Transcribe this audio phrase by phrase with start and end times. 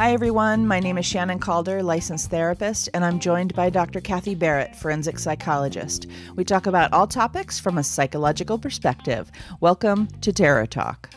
[0.00, 0.68] Hi, everyone.
[0.68, 4.00] My name is Shannon Calder, licensed therapist, and I'm joined by Dr.
[4.00, 6.06] Kathy Barrett, forensic psychologist.
[6.36, 9.32] We talk about all topics from a psychological perspective.
[9.60, 11.10] Welcome to Terror Talk.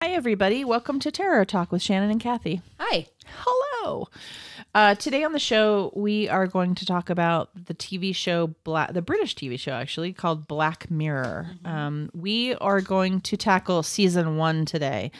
[0.00, 0.64] Hi, everybody.
[0.64, 2.62] Welcome to Terror Talk with Shannon and Kathy.
[2.78, 3.06] Hi.
[3.26, 4.06] Hello.
[4.74, 8.92] Uh, today on the show, we are going to talk about the TV show, Black,
[8.92, 11.52] the British TV show actually called Black Mirror.
[11.64, 15.12] Um, we are going to tackle season one today.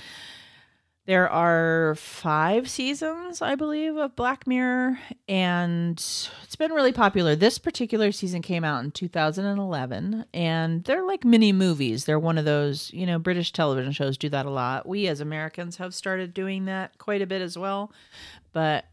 [1.06, 7.36] There are five seasons, I believe, of Black Mirror, and it's been really popular.
[7.36, 12.06] This particular season came out in 2011, and they're like mini movies.
[12.06, 14.88] They're one of those, you know, British television shows do that a lot.
[14.88, 17.92] We as Americans have started doing that quite a bit as well,
[18.52, 18.86] but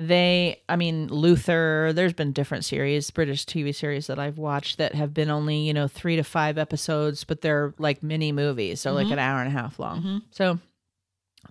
[0.00, 4.94] they i mean luther there's been different series british tv series that i've watched that
[4.94, 8.80] have been only you know three to five episodes but they're like mini movies.
[8.80, 9.12] So like mm-hmm.
[9.14, 9.98] an hour and a half long.
[9.98, 10.18] Mm-hmm.
[10.30, 10.58] So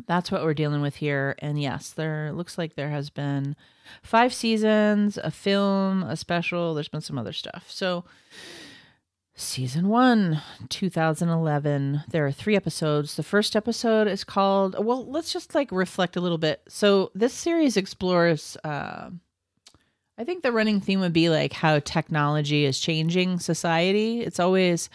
[0.05, 1.35] that's what we're dealing with here.
[1.39, 3.55] And yes there looks like there has been
[4.03, 6.73] five seasons a film a special.
[6.73, 7.67] There's been some other stuff.
[7.69, 8.03] So
[9.39, 13.15] season one 2011 there are three episodes.
[13.15, 16.61] The first episode is called well let's just like reflect a little bit.
[16.67, 19.11] So this series explores uh
[20.19, 24.21] i think the running theme would be like how technology is changing society.
[24.21, 24.89] It's always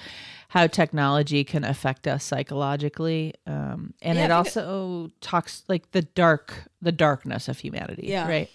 [0.48, 6.64] how technology can affect us psychologically um and Yeah, it also talks like the dark
[6.80, 8.26] the darkness of humanity Yeah.
[8.28, 8.50] right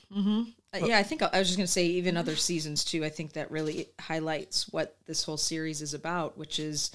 [0.73, 3.05] Uh, yeah, I think I was just going to say even other seasons too.
[3.05, 6.91] I think that really highlights what this whole series is about, which is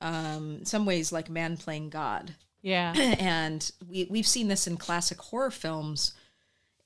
[0.00, 2.34] um, in some ways like man playing God.
[2.62, 6.14] yeah and we we've seen this in classic horror films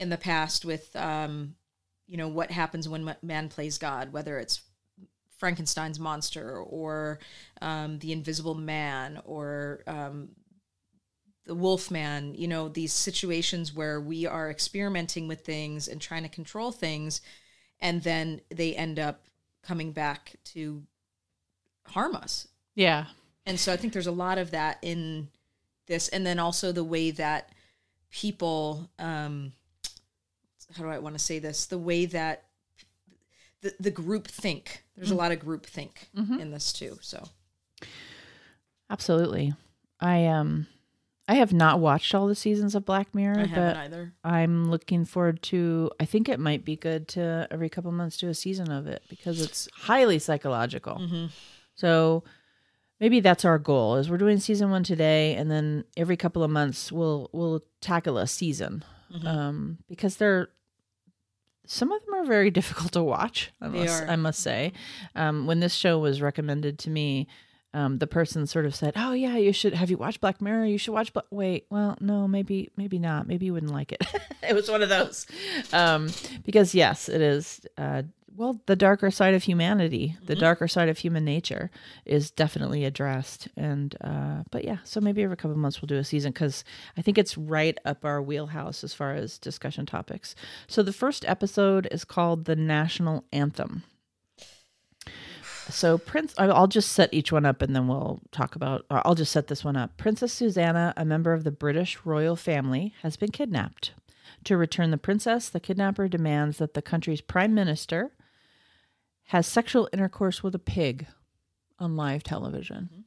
[0.01, 1.55] in the past with um,
[2.07, 4.61] you know what happens when man plays God, whether it's
[5.39, 7.19] Frankenstein's monster or
[7.61, 10.31] um, the Invisible Man or um,
[11.47, 12.35] the Wolfman.
[12.35, 17.21] You know these situations where we are experimenting with things and trying to control things,
[17.81, 19.25] and then they end up
[19.63, 20.83] coming back to
[21.87, 22.49] harm us.
[22.75, 23.07] yeah
[23.47, 25.29] And so I think there's a lot of that in
[25.87, 26.09] this.
[26.09, 27.51] And then also the way that
[28.11, 29.53] people, um,
[30.77, 31.67] how do I want to say this?
[31.67, 32.45] The way that
[33.61, 36.09] the, the group think, there's a lot of group think
[36.41, 36.99] in this too.
[37.01, 37.29] So
[38.91, 39.55] Absolutely.
[40.01, 40.67] I um
[41.27, 44.13] I have not watched all the seasons of Black Mirror, I but either.
[44.23, 48.29] I'm looking forward to I think it might be good to every couple months do
[48.29, 50.97] a season of it because it's highly psychological.
[50.97, 51.27] Mm-hmm.
[51.75, 52.25] So
[53.01, 56.51] maybe that's our goal is we're doing season 1 today and then every couple of
[56.51, 58.85] months we'll we'll tackle a season.
[59.15, 59.27] Mm-hmm.
[59.27, 60.49] Um because they're
[61.67, 63.51] some of them are very difficult to watch.
[63.63, 64.09] I They must, are.
[64.09, 64.73] I must say.
[65.15, 67.27] Um, when this show was recommended to me,
[67.75, 69.75] um, the person sort of said, "Oh yeah, you should.
[69.75, 70.67] Have you watched Black Mirror?
[70.67, 73.27] You should watch." But wait, well, no, maybe, maybe not.
[73.27, 74.07] Maybe you wouldn't like it.
[74.49, 75.27] it was one of those,
[75.73, 76.09] um,
[76.45, 77.61] because yes, it is.
[77.77, 78.03] Uh,
[78.37, 81.71] well, the darker side of humanity, the darker side of human nature,
[82.05, 83.49] is definitely addressed.
[83.57, 86.65] And uh, but yeah, so maybe every couple of months we'll do a season because
[86.97, 90.35] I think it's right up our wheelhouse as far as discussion topics.
[90.67, 93.85] So the first episode is called the National Anthem.
[95.75, 98.87] So Prince, I'll just set each one up and then we'll talk about.
[98.91, 99.97] I'll just set this one up.
[99.97, 103.93] Princess Susannah, a member of the British royal family, has been kidnapped.
[104.45, 108.13] To return the princess, the kidnapper demands that the country's prime minister
[109.29, 111.07] has sexual intercourse with a pig
[111.79, 112.91] on live television.
[112.93, 113.01] Mm-hmm.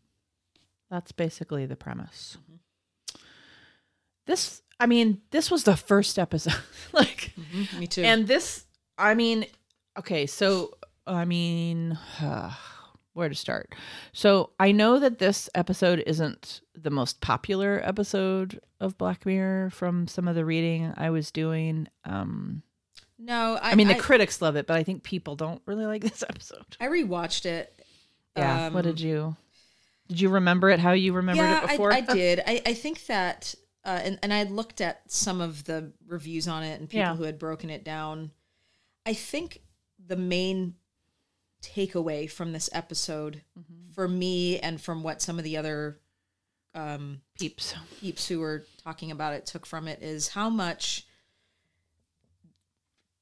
[0.89, 2.37] That's basically the premise.
[2.43, 3.17] Mm-hmm.
[4.25, 6.59] This, I mean, this was the first episode.
[6.91, 7.79] like, mm-hmm.
[7.79, 8.03] Me too.
[8.03, 8.65] and this,
[8.97, 9.45] I mean,
[9.97, 10.76] okay, so
[11.07, 11.97] I mean,
[13.13, 13.73] where to start?
[14.13, 20.07] So I know that this episode isn't the most popular episode of Black Mirror from
[20.07, 21.87] some of the reading I was doing.
[22.05, 22.61] Um,
[23.17, 25.85] no, I, I mean, the I, critics love it, but I think people don't really
[25.85, 26.77] like this episode.
[26.79, 27.81] I rewatched it.
[28.35, 28.67] Yeah.
[28.67, 29.35] Um, what did you?
[30.07, 31.91] Did you remember it how you remembered yeah, it before?
[31.91, 32.41] I, I did.
[32.45, 36.63] I, I think that, uh, and, and I looked at some of the reviews on
[36.63, 37.15] it and people Yeah.
[37.15, 38.31] who had broken it down.
[39.05, 39.61] I think
[40.05, 40.75] the main
[41.61, 43.93] takeaway from this episode Mm-hmm.
[43.93, 45.99] for me and from what some of the other
[46.75, 47.73] um, Peeps.
[47.99, 51.07] peeps who were talking about it took from it is how much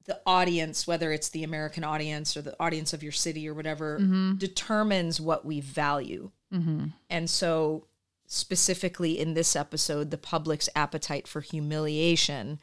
[0.04, 3.98] the audience, whether it's the American audience or the audience of your city or whatever,
[4.38, 6.30] determines what we value.
[7.10, 7.86] And so,
[8.26, 12.60] specifically in this episode, the public's appetite for humiliation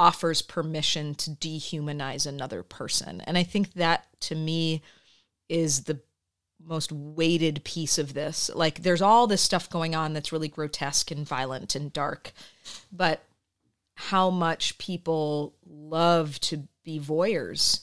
[0.00, 3.20] offers permission to dehumanize another person.
[3.26, 4.80] And I think that to me
[5.50, 6.00] is the
[6.58, 8.50] most weighted piece of this.
[8.54, 12.32] Like there's all this stuff going on that's really grotesque and violent and dark,
[12.90, 13.22] but
[13.94, 17.80] how much people love to be voyeurs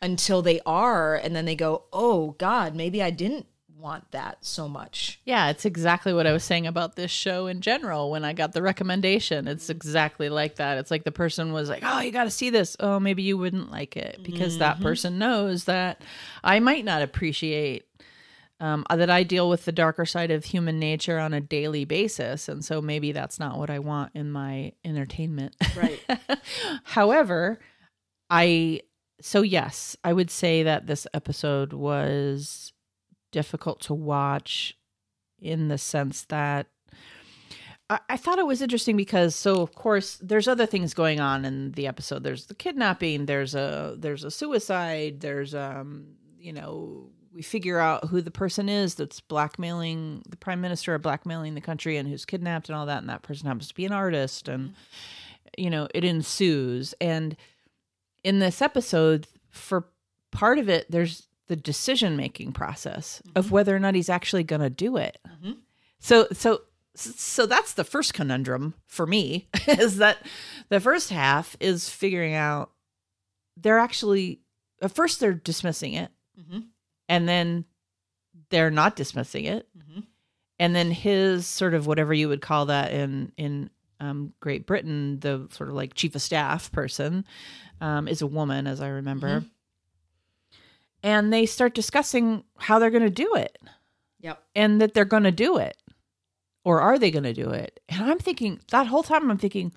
[0.00, 3.46] until they are and then they go, "Oh god, maybe I didn't
[3.78, 7.60] want that so much." Yeah, it's exactly what I was saying about this show in
[7.60, 9.48] general when I got the recommendation.
[9.48, 10.78] It's exactly like that.
[10.78, 13.36] It's like the person was like, "Oh, you got to see this." Oh, maybe you
[13.36, 16.02] wouldn't like it because that person knows that
[16.42, 17.86] I might not appreciate
[18.58, 22.48] um, that I deal with the darker side of human nature on a daily basis,
[22.48, 25.54] and so maybe that's not what I want in my entertainment.
[25.76, 26.00] Right.
[26.84, 27.58] However,
[28.30, 28.80] I
[29.20, 32.72] so yes, I would say that this episode was
[33.36, 34.78] difficult to watch
[35.38, 36.68] in the sense that
[37.90, 41.44] I, I thought it was interesting because so of course there's other things going on
[41.44, 42.22] in the episode.
[42.22, 48.06] There's the kidnapping, there's a there's a suicide, there's um you know we figure out
[48.06, 52.24] who the person is that's blackmailing the prime minister or blackmailing the country and who's
[52.24, 54.72] kidnapped and all that and that person happens to be an artist and
[55.58, 57.36] you know it ensues and
[58.24, 59.84] in this episode for
[60.30, 64.60] part of it there's the decision making process of whether or not he's actually going
[64.62, 65.58] to do it Mhm.
[65.98, 66.62] so so
[66.94, 70.18] so that's the first conundrum for me is that
[70.70, 72.70] the first half is figuring out
[73.56, 74.40] they're actually
[74.82, 76.10] at first they're dismissing it
[76.40, 76.66] Mhm.
[77.08, 77.64] and then
[78.50, 80.04] they're not dismissing it Mhm.
[80.58, 85.20] and then his sort of whatever you would call that in in um, Great Britain,
[85.20, 87.24] the sort of like chief of staff person
[87.80, 89.42] um, is a woman, as I remember.
[91.06, 93.56] And they start discussing how they're going to do it
[94.20, 94.42] Yep.
[94.56, 95.76] and that they're going to do it.
[96.64, 97.78] Or are they going to do it?
[97.88, 99.72] And I'm thinking that whole time I'm thinking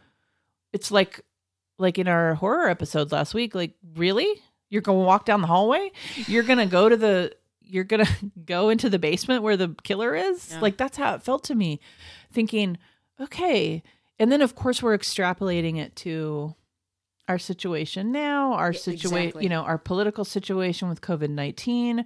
[0.73, 1.21] it's like
[1.77, 4.27] like in our horror episode last week like really?
[4.69, 5.91] You're going to walk down the hallway?
[6.27, 9.75] You're going to go to the you're going to go into the basement where the
[9.83, 10.49] killer is?
[10.51, 10.61] Yeah.
[10.61, 11.79] Like that's how it felt to me.
[12.31, 12.77] Thinking,
[13.19, 13.83] okay.
[14.17, 16.55] And then of course we're extrapolating it to
[17.29, 19.43] our situation now, our situation, exactly.
[19.43, 22.03] you know, our political situation with COVID 19,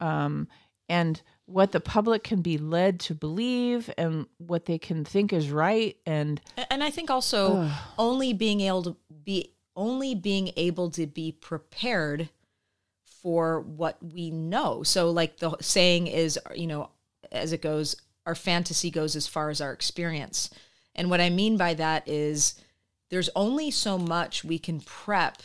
[0.00, 0.48] um,
[0.88, 5.50] and what the public can be led to believe and what they can think is
[5.50, 5.96] right.
[6.04, 6.40] And
[6.70, 12.28] And I think also only being able to be only being able to be prepared
[13.22, 14.82] for what we know.
[14.82, 16.90] So like the saying is, you know,
[17.30, 20.50] as it goes, our fantasy goes as far as our experience.
[20.96, 22.54] And what I mean by that is
[23.10, 25.42] there's only so much we can prep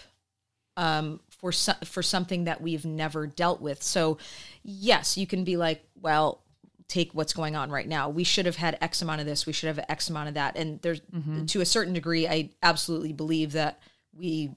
[0.77, 3.83] um, for so- for something that we've never dealt with.
[3.83, 4.17] So,
[4.63, 6.43] yes, you can be like, well,
[6.87, 8.09] take what's going on right now.
[8.09, 9.45] We should have had X amount of this.
[9.45, 10.57] We should have X amount of that.
[10.57, 11.01] And there's
[11.47, 13.79] to a certain degree, I absolutely believe that
[14.13, 14.51] we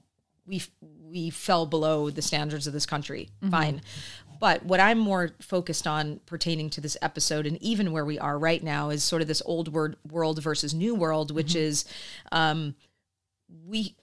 [0.47, 3.29] we we fell below the standards of this country.
[3.51, 3.81] Fine.
[4.39, 8.37] But what I'm more focused on pertaining to this episode and even where we are
[8.37, 11.85] right now is sort of this old word world versus new world, which is
[12.33, 12.75] um,
[13.65, 13.95] we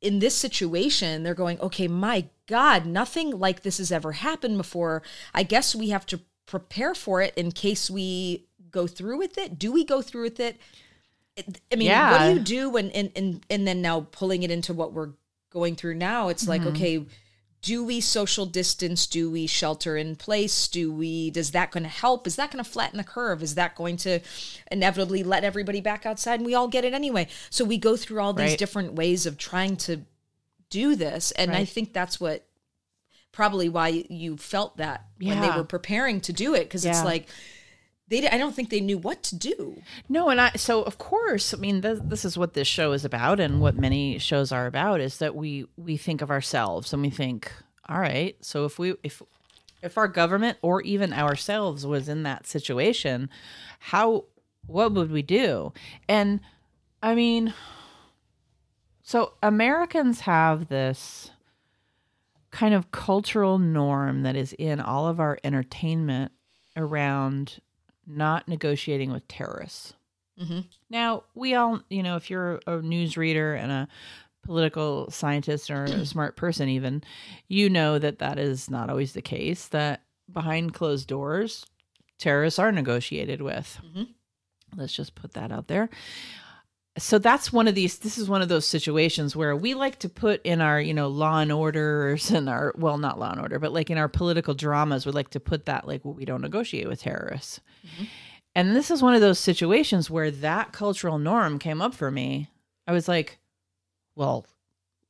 [0.00, 5.02] in this situation they're going okay my god nothing like this has ever happened before.
[5.34, 9.58] I guess we have to prepare for it in case we go through with it.
[9.58, 10.60] Do we go through with it?
[11.38, 14.74] I mean what do you do when and and and then now pulling it into
[14.74, 15.12] what we're
[15.48, 16.70] going through now it's like mm-hmm.
[16.70, 17.06] okay
[17.62, 19.06] do we social distance?
[19.06, 20.66] Do we shelter in place?
[20.66, 22.26] Do we does that going to help?
[22.26, 23.42] Is that going to flatten the curve?
[23.42, 24.18] Is that going to
[24.70, 26.40] inevitably let everybody back outside?
[26.40, 27.28] And we all get it anyway.
[27.50, 28.58] So we go through all these Right.
[28.58, 30.00] different ways of trying to
[30.70, 31.30] do this.
[31.32, 32.46] And i think that's what
[33.30, 37.28] probably why you felt that when they were preparing to do it because it's like
[38.08, 41.54] they i don't think they knew what to do No, and I so of course,
[41.54, 44.66] I mean this, this is what this show is about, and what many shows are
[44.66, 47.50] about is that we we think of ourselves and we think,
[47.88, 49.22] all right, so if we if
[49.82, 53.28] if our government or even ourselves was in that situation,
[53.78, 54.24] how
[54.66, 55.72] what would we do?
[56.08, 56.40] And
[57.02, 57.52] I mean,
[59.02, 61.30] so Americans have this
[62.50, 66.32] kind of cultural norm that is in all of our entertainment
[66.76, 67.58] around
[68.06, 69.94] not negotiating with terrorists.
[70.40, 70.60] Mm-hmm.
[70.90, 73.88] Now, we all, you know, if you're a news reader and a
[74.42, 77.02] political scientist or a smart person, even,
[77.48, 81.66] you know that that is not always the case, that behind closed doors,
[82.18, 83.80] terrorists are negotiated with.
[83.84, 84.04] Mm-hmm.
[84.76, 85.90] Let's just put that out there.
[86.98, 90.10] So that's one of these, this is one of those situations where we like to
[90.10, 93.58] put in our, you know, law and orders and our, well, not law and order,
[93.58, 96.42] but like in our political dramas, we like to put that like, well, we don't
[96.42, 97.60] negotiate with terrorists.
[98.54, 102.50] And this is one of those situations where that cultural norm came up for me.
[102.86, 103.38] I was like,
[104.14, 104.44] well,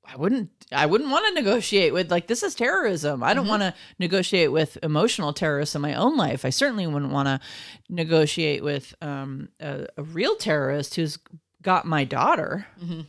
[0.05, 3.23] I wouldn't I wouldn't want to negotiate with like this is terrorism.
[3.23, 6.45] I don't want to negotiate with emotional terrorists in my own life.
[6.45, 7.41] I certainly wouldn't want to
[7.89, 11.19] negotiate with um, a, a real terrorist who's
[11.62, 12.66] got my daughter.
[12.83, 13.07] Mhm.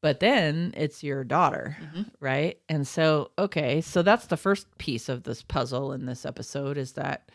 [0.00, 2.10] But then it's your daughter, Mhm.
[2.20, 2.58] right?
[2.68, 6.92] And so okay, so that's the first piece of this puzzle in this episode is
[6.92, 7.30] that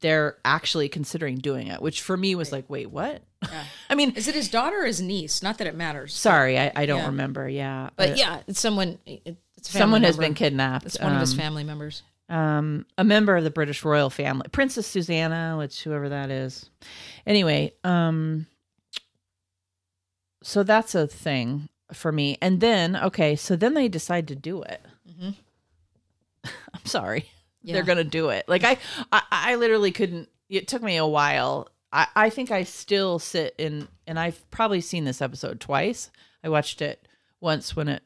[0.00, 3.22] they're actually considering doing it, which for me was like, wait, what?
[3.42, 3.64] Yeah.
[3.90, 5.42] I mean, Is it his daughter or his niece?
[5.42, 6.14] Not that it matters.
[6.14, 7.06] sorry, I, I don't Yeah.
[7.06, 7.48] remember.
[7.48, 8.98] Yeah, But yeah, it's someone.
[9.06, 10.86] It's someone has been kidnapped.
[10.86, 12.02] It's one of his Um, family members.
[12.28, 16.70] um, a member of the British royal family, Princess Susannah, which whoever that is.
[17.26, 18.46] Anyway, um,
[20.48, 22.38] so that's a thing for me.
[22.40, 24.80] And then, okay, so then they decide to do it.
[25.08, 25.34] Mhm.
[26.44, 27.28] I'm sorry,
[27.62, 27.74] Yeah.
[27.74, 28.48] they're gonna do it.
[28.48, 28.78] Like I,
[29.12, 30.28] I, I literally couldn't.
[30.48, 31.68] It took me a while.
[31.92, 36.10] I, I think I still sit in, and I've probably seen this episode twice.
[36.42, 37.06] I watched it
[37.40, 38.02] once when it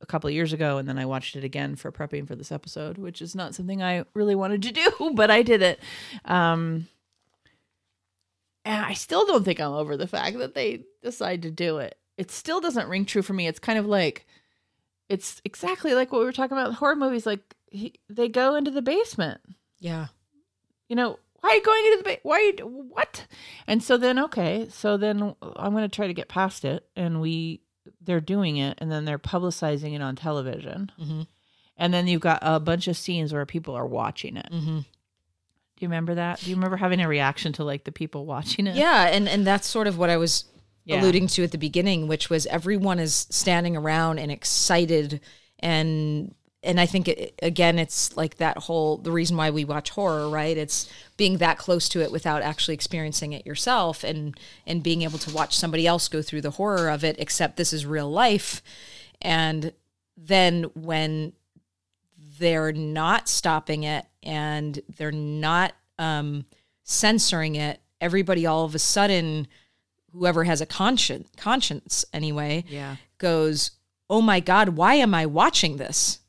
[0.00, 2.52] a couple of years ago and then I watched it again for prepping for this
[2.52, 5.80] episode, which is not something I really wanted to do, but I did it.
[6.24, 6.86] Um
[8.64, 11.96] and I still don't think I'm over the fact that they decide to do it.
[12.18, 13.46] It still doesn't ring true for me.
[13.46, 14.26] It's kind of like
[15.08, 18.54] it's exactly like what we were talking about in horror movies like he, they go
[18.56, 19.40] into the basement
[19.78, 20.06] Yeah.
[20.88, 23.26] you know, why are you going into the ba- why are you what?
[23.68, 27.20] And so then okay, so then I'm going to try to get past it and
[27.20, 27.60] we
[28.00, 30.90] they're doing it and then they're publicizing it on television.
[31.00, 31.22] Mm-hmm.
[31.76, 34.48] And then you've got a bunch of scenes where people are watching it.
[34.50, 34.78] Mm-hmm.
[34.78, 36.40] Do you remember that?
[36.40, 38.74] Do you remember having a reaction to like the people watching it?
[38.76, 40.46] Yeah, and and that's sort of what I was
[40.86, 41.00] Yeah.
[41.00, 45.20] alluding to at the beginning, which was everyone is standing around and excited
[45.58, 49.90] and and I think it, again it's like that whole the reason why we watch
[49.90, 50.56] horror, right?
[50.56, 55.18] It's being that close to it without actually experiencing it yourself and and being able
[55.18, 58.62] to watch somebody else go through the horror of it except this is real life.
[59.20, 59.72] And
[60.16, 61.32] then when
[62.38, 66.44] they're not stopping it and they're not um,
[66.84, 69.48] censoring it, everybody all of a sudden,
[70.16, 72.96] whoever has a conscience, conscience anyway, Yeah.
[73.18, 73.72] goes,
[74.08, 76.20] "Oh my God, why am I watching this?"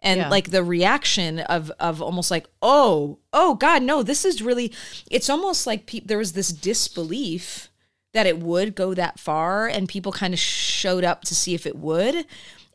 [0.00, 0.28] And Yeah.
[0.28, 4.72] like the reaction of of almost like, "Oh, oh God, no, this is really."
[5.10, 7.68] It's almost like pe- there was this disbelief
[8.12, 11.66] that it would go that far, and people kind of showed up to see if
[11.66, 12.26] it would.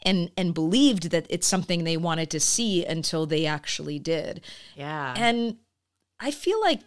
[0.03, 4.41] And, and believed that it's something they wanted to see until they actually did.
[4.75, 5.13] Yeah.
[5.15, 5.57] And
[6.19, 6.79] I feel like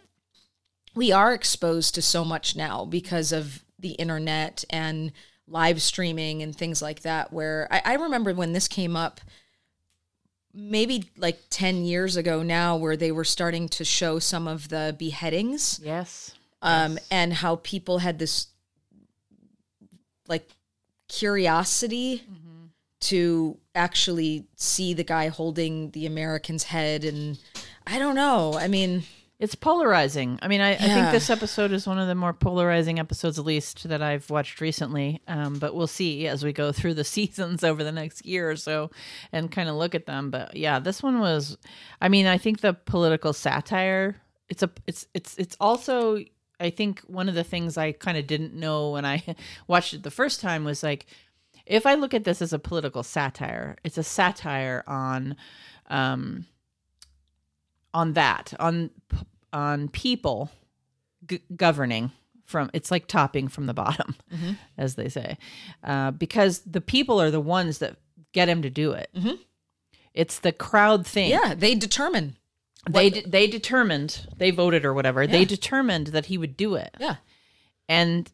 [0.95, 5.11] we are exposed to so much now because of the internet and
[5.47, 7.31] live streaming and things like that.
[7.31, 9.21] Where I, I remember when this came up,
[10.53, 14.95] maybe like 10 years ago now, where they were starting to show some of the
[14.97, 16.33] beheadings yes.
[16.61, 18.47] um, and how people had this
[20.27, 20.47] like
[21.07, 22.23] curiosity
[23.01, 27.03] to actually see the guy holding the American's head.
[27.03, 27.37] And
[27.85, 28.55] I don't know.
[28.57, 29.03] I mean,
[29.37, 30.39] It's polarizing.
[30.41, 33.43] I mean, I, I think this episode is one of the more polarizing episodes, at
[33.43, 35.21] least that I've watched recently.
[35.27, 38.55] Um, but we'll see as we go through the seasons over the next year or
[38.55, 38.91] so
[39.33, 40.31] and kind of look at them.
[40.31, 41.57] But yeah, this one was.
[41.99, 44.15] I mean, I think the political satire.
[44.47, 44.69] It's a.
[44.87, 46.23] It's it's it's also.
[46.57, 49.21] I think one of the things I kind of didn't know when I
[49.67, 51.07] watched it the first time was like,
[51.65, 55.35] if I look at this as a political satire, it's a satire on.
[55.87, 56.45] Um,
[57.95, 58.89] on that on
[59.53, 60.51] on people
[61.27, 62.11] g- governing
[62.45, 64.57] from it's like topping from the bottom Mhm.
[64.77, 65.37] as they say
[65.83, 67.95] uh, because the people are the ones that
[68.33, 69.39] get him to do it Mhm.
[70.13, 72.35] it's the crowd thing yeah, they determine.
[72.89, 76.93] they de- they determined they voted or whatever they determined that he would do it
[76.99, 77.15] Yeah.
[77.89, 78.29] and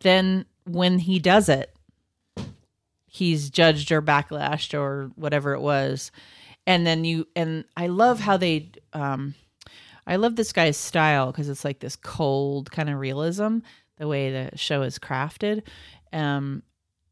[0.00, 1.74] then when he does it
[3.06, 6.12] he's judged or backlashed or whatever it was
[6.68, 9.34] and then you and i love how they um
[10.06, 13.58] i love this guy's style because it's like this cold kind of realism
[13.96, 15.62] the way the show is crafted.
[16.12, 16.62] Um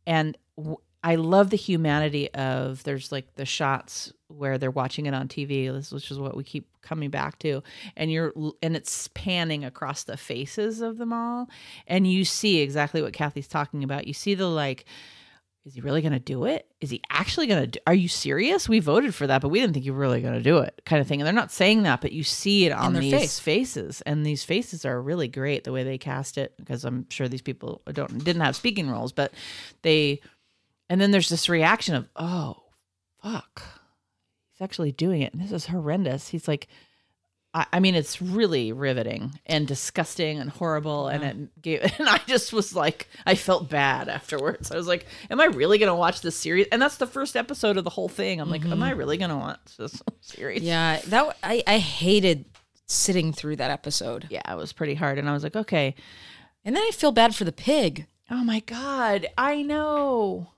[0.07, 5.15] and w- i love the humanity of there's like the shots where they're watching it
[5.15, 7.63] on tv which is what we keep coming back to.
[7.97, 8.33] And you're
[8.63, 11.49] and it's panning across the faces of them all.
[11.87, 14.07] And you see exactly what kathy's talking about.
[14.07, 14.87] You see the like
[15.67, 16.65] is he really going to do it?
[16.81, 18.69] Is he actually going to do Are you serious?
[18.69, 20.81] We voted for that, but we didn't think you were really going to do it
[20.87, 21.21] kind of thing.
[21.21, 23.41] And they're not saying that, but you see it on their these face.
[23.41, 24.01] faces.
[24.03, 27.43] And these faces are really great the way they cast it because I'm sure these
[27.43, 29.35] people don't didn't have speaking roles, but
[29.83, 30.21] they
[30.89, 32.63] and then there's this reaction of, "Oh,
[33.21, 33.61] fuck.
[34.53, 35.35] He's actually doing it.
[35.35, 36.69] And this is horrendous." He's like
[37.57, 41.81] I, I mean, it's really riveting and disgusting and horrible, and it gave.
[41.99, 44.71] And I just was like, I felt bad afterwards.
[44.71, 46.67] I was like, Am I really gonna watch this series?
[46.71, 48.41] And that's the first episode of the whole thing.
[48.41, 50.59] I'm like, Am I really gonna watch this series?
[50.59, 50.67] Mm-hmm.
[50.69, 52.45] Yeah, that I I hated
[52.87, 54.27] sitting through that episode.
[54.31, 55.95] Yeah, it was pretty hard, and I was like, okay.
[56.65, 58.07] And then I feel bad for the pig.
[58.31, 60.53] Oh my god, I know.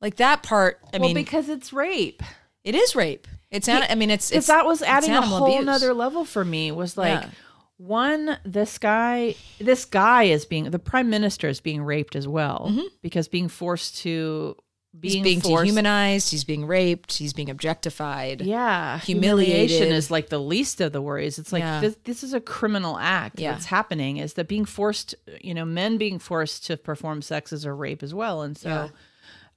[0.00, 2.22] Like that part, I well, mean, because it's rape.
[2.64, 3.28] it is rape.
[3.50, 5.64] It's an, I mean, it's it's that was adding a whole abuse.
[5.66, 7.30] nother level for me was like Yeah.
[7.78, 12.72] one this guy this guy is being the prime minister is being raped as well
[13.02, 14.56] because being forced to
[14.92, 15.02] Mm-hmm.
[15.04, 16.30] He's being, being forced, dehumanized.
[16.32, 17.12] He's being raped.
[17.16, 18.40] He's being objectified.
[18.40, 21.80] yeah humiliation is like the least of the worries it's like Yeah.
[21.80, 23.52] this, this is a criminal act Yeah.
[23.52, 27.64] that's happening is that being forced you know men being forced to perform sex is
[27.64, 28.90] a rape as well and so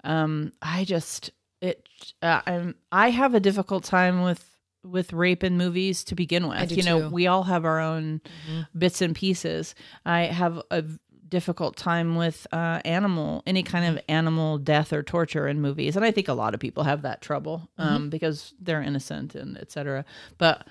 [0.04, 1.32] um i just
[1.64, 1.88] it
[2.22, 4.46] uh, i'm i have a difficult time with
[4.84, 6.72] with rape in movies to begin with.
[6.76, 7.10] you know too.
[7.10, 8.20] we all have our own
[8.78, 9.76] bits and pieces.
[10.06, 10.84] I have a
[11.30, 16.06] difficult time with uh animal any kind of animal death or torture in movies and
[16.06, 20.06] i think a lot of people have that trouble um because they're innocent and etc
[20.38, 20.68] but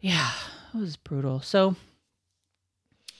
[0.00, 0.32] yeah
[0.74, 1.40] it was brutal.
[1.40, 1.76] So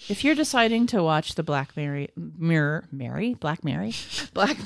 [0.09, 3.95] if you're deciding to watch the Black Mary Mirror Mary Black Mary
[4.35, 4.57] Black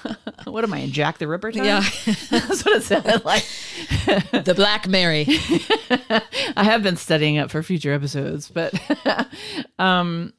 [0.44, 1.64] what am I in Jack the Ripper time?
[1.64, 1.80] Yeah.
[2.30, 3.44] that's what it sounded like.
[4.44, 5.26] the Black Mary.
[6.56, 8.74] I have been studying up for future episodes, but
[9.78, 10.32] um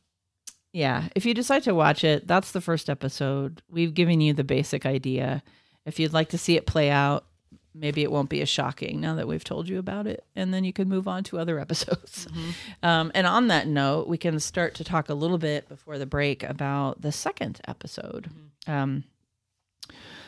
[0.74, 3.62] yeah, if you decide to watch it, that's the first episode.
[3.70, 5.44] We've given you the basic idea.
[5.86, 7.26] If you'd like to see it play out,
[7.74, 10.64] maybe it won't be as shocking now that we've told you about it, and then
[10.64, 12.28] you can move on to other episodes.
[12.84, 16.06] Um, and on that note, we can start to talk a little bit before the
[16.06, 18.30] break about the second episode.
[18.68, 19.04] Um,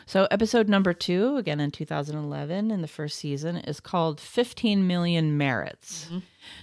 [0.06, 5.38] so, episode number two, again in 2011, in the first season, is called 15 Million
[5.38, 6.06] Merits.
[6.06, 6.18] Mm-hmm.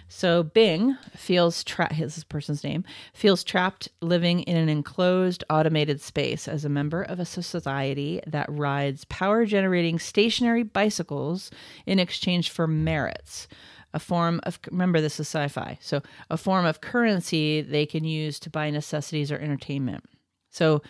[0.08, 2.84] So, Bing feels trapped, his person's name,
[3.14, 8.50] feels trapped living in an enclosed automated space as a member of a society that
[8.50, 11.50] rides power generating stationary bicycles
[11.86, 13.48] in exchange for merits.
[13.94, 15.78] A form of, remember, this is sci fi.
[15.82, 20.06] So, a form of currency they can use to buy necessities or entertainment.
[20.52, 20.82] So,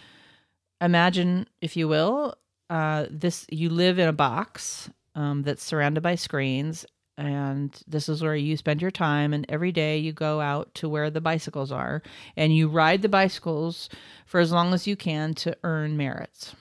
[0.82, 2.36] imagine, if you will,
[2.71, 6.86] uh, this you live in a box um, that's surrounded by screens,
[7.17, 9.34] and this is where you spend your time.
[9.34, 12.01] And every day you go out to where the bicycles are,
[12.38, 13.89] and you ride the bicycles
[14.25, 16.55] for as long as you can to earn merits.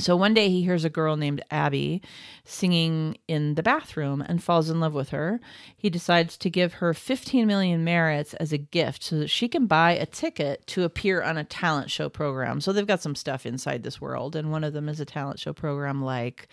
[0.00, 2.02] So one day he hears a girl named Abi
[2.44, 5.40] singing in the bathroom and falls in love with her.
[5.76, 9.66] He decides to give her 15 million merits as a gift so that she can
[9.66, 12.60] buy a ticket to appear on a talent show program.
[12.60, 15.38] So they've got some stuff inside this world, and one of them is a talent
[15.38, 16.48] show program like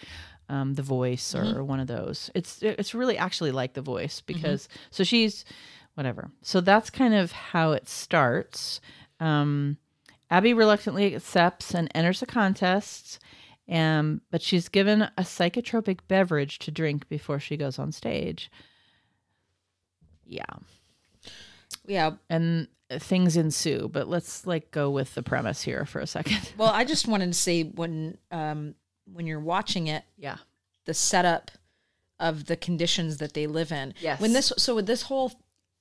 [0.49, 2.29] um, The Voice or one of those.
[2.35, 5.45] It's it's really actually like The Voice because so she's
[5.95, 6.29] whatever.
[6.41, 8.79] So that's kind of how it starts.
[9.19, 9.77] Um,
[10.29, 13.19] Abi reluctantly accepts and enters the contest,
[13.69, 18.49] um, but she's given a psychotropic beverage to drink before she goes on stage.
[20.25, 20.45] Yeah,
[21.85, 22.11] Yeah.
[22.29, 23.89] and things ensue.
[23.91, 26.51] But let's like go with the premise here for a second.
[26.57, 28.75] Well, I just wanted to say when um
[29.11, 30.37] when you're watching it, Yeah,
[30.85, 31.51] the setup
[32.19, 33.93] of the conditions that they live in.
[34.01, 34.19] Yes.
[34.19, 35.31] When this so with this whole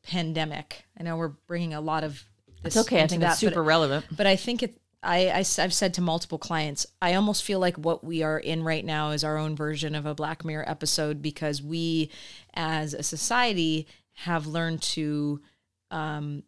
[0.03, 2.25] pandemic, I know we're bringing a lot of
[2.63, 3.03] this it's okay.
[3.03, 4.07] I think that, that's super but, relevant.
[4.17, 7.77] but I think it I, I have said to multiple clients, I almost feel like
[7.77, 11.23] what we are in right now is our own version of a Black Mirror episode
[11.23, 12.11] because we,
[12.55, 15.41] as a society, have learned to
[15.91, 16.43] um,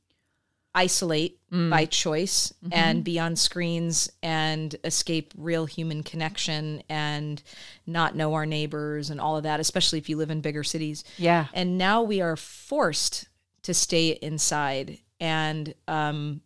[0.74, 1.38] isolate
[1.70, 7.42] by choice and be on screens and escape real human connection and
[7.86, 11.04] not know our neighbors and all of that, especially if you live in bigger cities.
[11.16, 13.28] Yeah, And now we are forced
[13.62, 16.42] to stay inside and um,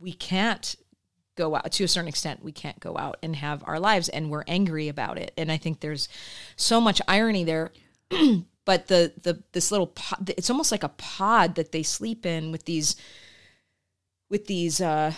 [0.00, 0.74] we can't
[1.42, 4.30] go out to a certain extent we can't go out and have our lives and
[4.30, 5.32] we're angry about it.
[5.36, 6.08] And i think there's
[6.56, 7.70] so much irony there.
[8.64, 12.52] But the the this little pod, it's almost like a pod that they sleep in
[12.52, 12.94] with these
[14.30, 15.14] with these uh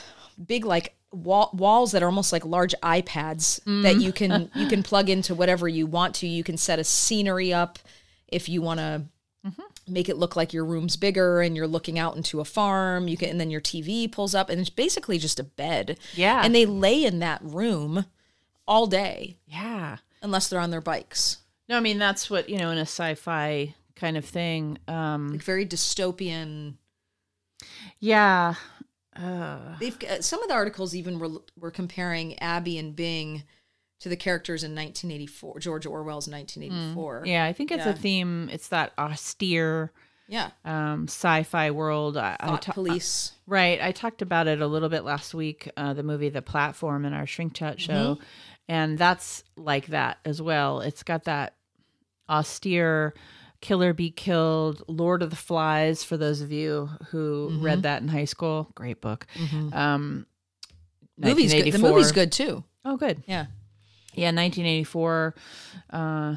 [0.47, 4.83] big like wall, walls that are almost like large iPads that you can you can
[4.83, 6.27] plug into whatever you want to.
[6.27, 7.79] You can set a scenery up
[8.29, 9.03] if you want to
[9.89, 13.09] make it look like your room's bigger and you're looking out into a farm.
[13.09, 15.99] You can and then your TV pulls up and it's basically just a bed.
[16.15, 16.43] Yeah.
[16.45, 18.07] And they lay in that room
[18.67, 19.99] all day yeah.
[20.23, 21.39] unless they're on their bikes.
[21.69, 24.79] No, I mean that's what you know in a sci-fi kind of thing.
[24.89, 26.75] Um, Like very dystopian.
[28.01, 28.55] yeah.
[29.17, 33.45] Uh, They've uh, some of the articles even were were comparing Abi and Bing
[34.05, 37.23] to the characters in 1984, George Orwell's 1984.
[37.25, 37.93] Yeah, I think it's Yeah.
[37.93, 38.51] a theme.
[38.53, 39.93] It's that austere
[40.29, 40.51] Yeah.
[40.63, 42.19] um, sci-fi world.
[42.19, 43.33] I, I ta- police.
[43.47, 43.81] Right.
[43.81, 47.15] I talked about it a little bit last week, uh, the movie The Platform in
[47.15, 48.19] our Shrink Chat show.
[48.69, 50.81] And that's like that as well.
[50.83, 51.55] It's got that
[52.29, 53.15] austere
[53.63, 58.09] Killer Be Killed, Lord of the Flies, for those of you who read that in
[58.09, 58.71] high school.
[58.75, 59.27] Great book.
[59.73, 60.27] Um,
[61.17, 61.73] movie's good.
[61.73, 62.65] The movie's good too.
[62.85, 63.23] Oh, good.
[63.27, 63.47] Yeah.
[64.17, 65.35] Yeah, 1984,
[65.91, 66.37] uh,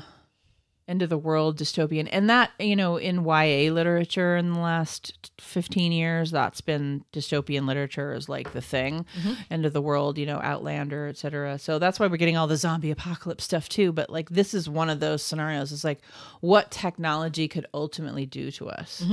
[0.87, 5.31] end of the world dystopian, and that you know in YA literature in the last
[5.41, 9.05] 15 years, that's been dystopian literature is like the thing.
[9.51, 11.59] End of the world, you know, Outlander, etc.
[11.59, 13.91] So that's why we're getting all the zombie apocalypse stuff too.
[13.91, 15.71] But like this is one of those scenarios.
[15.71, 16.01] It's like
[16.41, 19.03] what technology could ultimately do to us.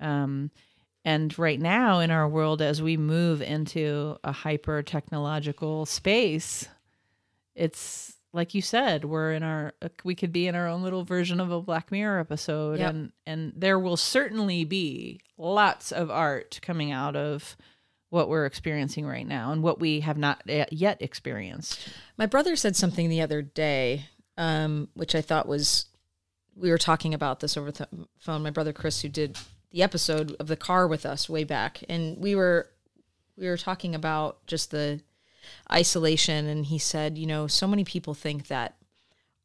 [0.00, 0.50] Um,
[1.04, 6.66] and right now in our world, as we move into a hyper technological space,
[7.54, 11.38] it's like you said, we're in our we could be in our own little version
[11.40, 12.90] of a Black Mirror episode, Yep.
[12.90, 17.56] and and there will certainly be lots of art coming out of
[18.10, 21.88] what we're experiencing right now and what we have not yet experienced.
[22.16, 25.86] My brother said something the other day, um, which I thought was
[26.56, 27.88] we were talking about this over the
[28.18, 28.42] phone.
[28.42, 29.36] My brother Chris, who did
[29.72, 32.68] the episode of the car with us way back, and we were
[33.36, 35.00] we were talking about just the
[35.70, 38.76] isolation, and he said, you know, so many people think that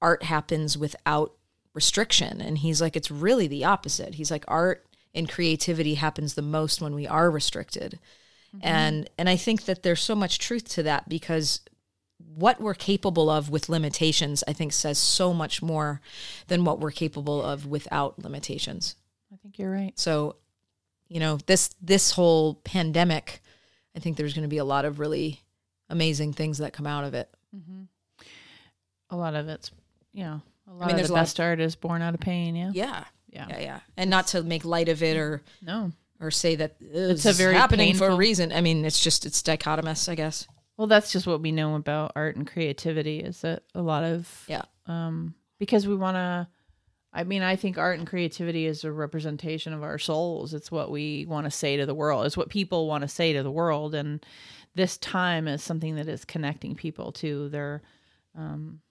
[0.02, 1.34] art happens without
[1.74, 4.16] restriction, and he's like, it's really the opposite.
[4.16, 8.00] He's like, art and creativity happens the most when we are restricted.
[8.56, 8.68] Mm-hmm.
[8.68, 11.62] And and I think that there's so much truth to that because
[12.36, 16.02] what we're capable of with limitations, I think, says so much more
[16.48, 18.96] than what we're capable of without limitations.
[19.32, 19.98] I think you're right.
[19.98, 20.36] So,
[21.08, 23.42] you know, this this whole pandemic,
[23.96, 25.42] I think there's going to be a lot of really
[25.90, 27.30] amazing things that come out of it.
[27.56, 27.84] Mm-hmm.
[29.12, 29.72] A lot of it's
[30.14, 32.20] you know a lot mean, of the lot of- best art is born out of
[32.20, 32.56] pain.
[32.56, 33.46] Yeah, Yeah, yeah.
[33.50, 33.80] yeah, yeah.
[33.98, 35.20] And not to make light of it mm.
[35.20, 38.52] or No, or say that uh, it's a very happening for a painful- reason.
[38.52, 40.48] I mean, it's just it's dichotomous, I guess.
[40.78, 44.46] Well, that's just what we know about art and creativity is that a lot of
[44.48, 44.64] Yeah.
[44.86, 46.48] um because we want to
[47.12, 50.54] I mean, I think art and creativity is a representation of our souls.
[50.54, 52.28] It's what we want to say to the world.
[52.28, 54.24] It's what people want to say to the world and
[54.76, 57.82] this time is something that is connecting people to their
[58.38, 58.82] um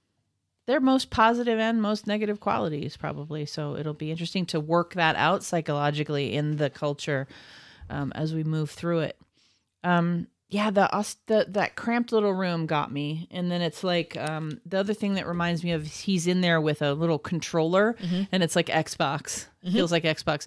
[0.66, 3.46] their most positive and most negative qualities probably.
[3.46, 7.26] So it'll be interesting to work that out psychologically in the culture
[7.88, 9.18] um, as we move through it.
[9.82, 14.16] Um, yeah, the, us the that cramped little room got me, and then it's like
[14.16, 17.18] um, the other thing that reminds me of is he's in there with a little
[17.18, 17.96] controller,
[18.32, 20.46] and it's like Xbox, feels like Xbox,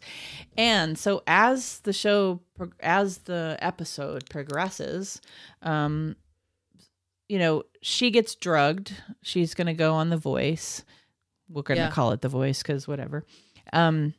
[0.58, 2.40] and so as the show
[2.80, 5.22] as the episode progresses,
[5.62, 6.16] um,
[7.30, 8.94] you know, she gets drugged.
[9.22, 10.84] She's gonna go on The Voice.
[11.48, 11.92] We're gonna Yeah.
[11.92, 13.24] call it The Voice because whatever.
[13.72, 14.16] Um,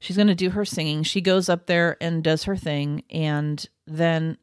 [0.00, 1.02] she's going to do her singing.
[1.02, 3.04] She goes up there and does her thing.
[3.10, 4.36] And then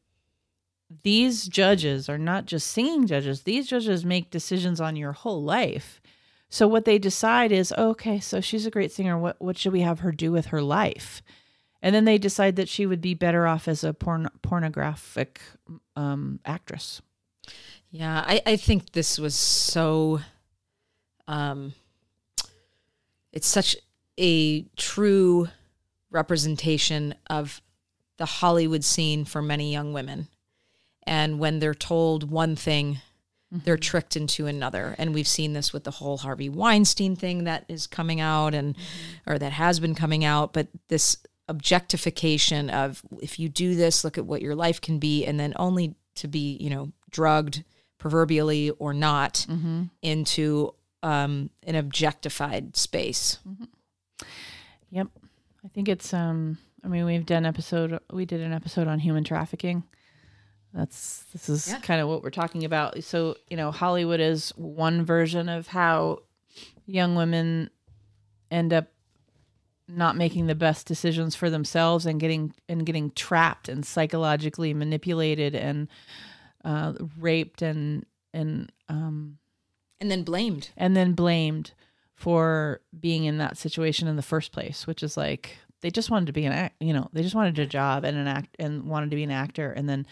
[1.03, 6.01] these judges are not just singing judges, these judges make decisions on your whole life.
[6.49, 9.17] So what they decide is, okay, so she's a great singer.
[9.17, 11.21] What what should we have her do with her life?
[11.81, 15.41] And then they decide that she would be better off as a porn, pornographic
[15.95, 17.01] um, actress.
[17.89, 20.19] Yeah, I, I think this was so
[21.27, 21.73] um
[23.31, 23.77] it's such
[24.19, 25.47] a true
[26.09, 27.61] representation of
[28.17, 30.27] the Hollywood scene for many young women.
[31.03, 32.99] And when they're told one thing,
[33.51, 34.95] they're tricked into another.
[34.97, 38.77] And we've seen this with the whole Harvey Weinstein thing that is coming out and
[39.27, 41.17] or that has been coming out, but this
[41.49, 45.53] objectification of if you do this, look at what your life can be, and then
[45.57, 47.63] only to be, you know, drugged
[47.97, 49.45] proverbially or not
[50.01, 53.39] into um, an objectified space.
[54.91, 55.07] Yep.
[55.63, 59.23] I think it's um I mean we've done episode we did an episode on human
[59.23, 59.83] trafficking.
[60.73, 61.79] That's this is Yeah.
[61.79, 63.03] kind of what we're talking about.
[63.03, 66.19] So, you know, Hollywood is one version of how
[66.85, 67.69] young women
[68.49, 68.87] end up
[69.87, 75.53] not making the best decisions for themselves and getting and getting trapped and psychologically manipulated
[75.55, 75.89] and
[76.63, 79.37] uh, raped and and um,
[79.99, 80.69] And then blamed.
[80.77, 81.73] and then blamed
[82.15, 86.27] for being in that situation in the first place, which is like they just wanted
[86.27, 88.83] to be an act, you know, they just wanted a job and an act and
[88.85, 90.05] wanted to be an actor, and then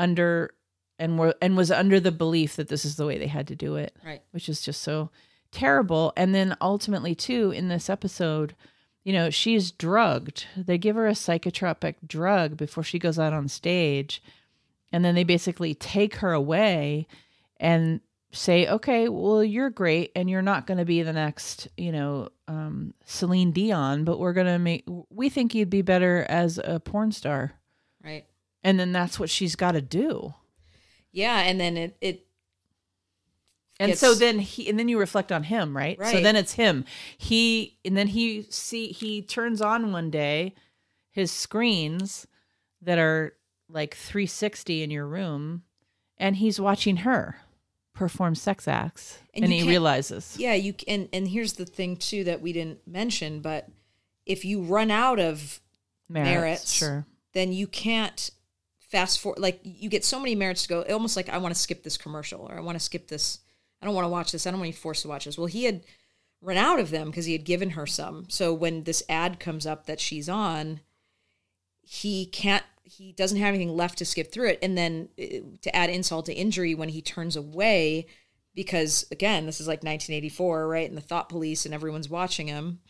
[0.00, 0.50] under
[0.98, 3.56] and were and was under the belief that this is the way they had to
[3.56, 4.22] do it, Right.
[4.32, 5.10] which is just so
[5.52, 6.12] terrible.
[6.16, 8.54] And then ultimately, too, in this episode,
[9.04, 10.46] you know, she's drugged.
[10.56, 14.22] They give her a psychotropic drug before she goes out on stage,
[14.92, 17.06] and then they basically take her away
[17.58, 18.00] and
[18.32, 22.28] say, okay, well, you're great, and you're not going to be the next, you know,
[22.46, 24.84] um, Celine Dion, but we're going to make.
[25.08, 27.52] We think you'd be better as a porn star,
[28.04, 28.24] Right.
[28.62, 30.34] And then that's what she's got to do.
[31.12, 32.26] Yeah, and then it it
[33.78, 35.98] And gets- so then he, and then you reflect on him, right?
[36.04, 36.84] So then it's him.
[37.18, 40.54] He, and then he see he turns on one day
[41.10, 42.26] his screens
[42.82, 43.34] that are
[43.68, 45.62] like 360 in your room,
[46.18, 47.36] and he's watching her
[47.94, 52.24] perform sex acts, And and, he realizes, yeah, you and and here's the thing too
[52.24, 53.68] that we didn't mention, but
[54.26, 55.60] if you run out of
[56.08, 56.72] merits, merits.
[56.72, 58.30] sure, then you can't
[58.90, 61.60] fast forward like you get so many merits to go almost like i want to
[61.60, 63.38] skip this commercial or i want to skip this
[63.80, 65.38] i don't want to watch this i don't want to be forced to watch this.
[65.38, 65.84] Well he had
[66.42, 68.28] run out of them because he had given her some.
[68.28, 70.80] So when this ad comes up that she's on
[71.82, 74.58] he can't he doesn't have anything left to skip through it.
[74.62, 78.06] And then uh, to add insult to injury when he turns away
[78.54, 82.80] because again this is like 1984 right and the thought police and everyone's watching him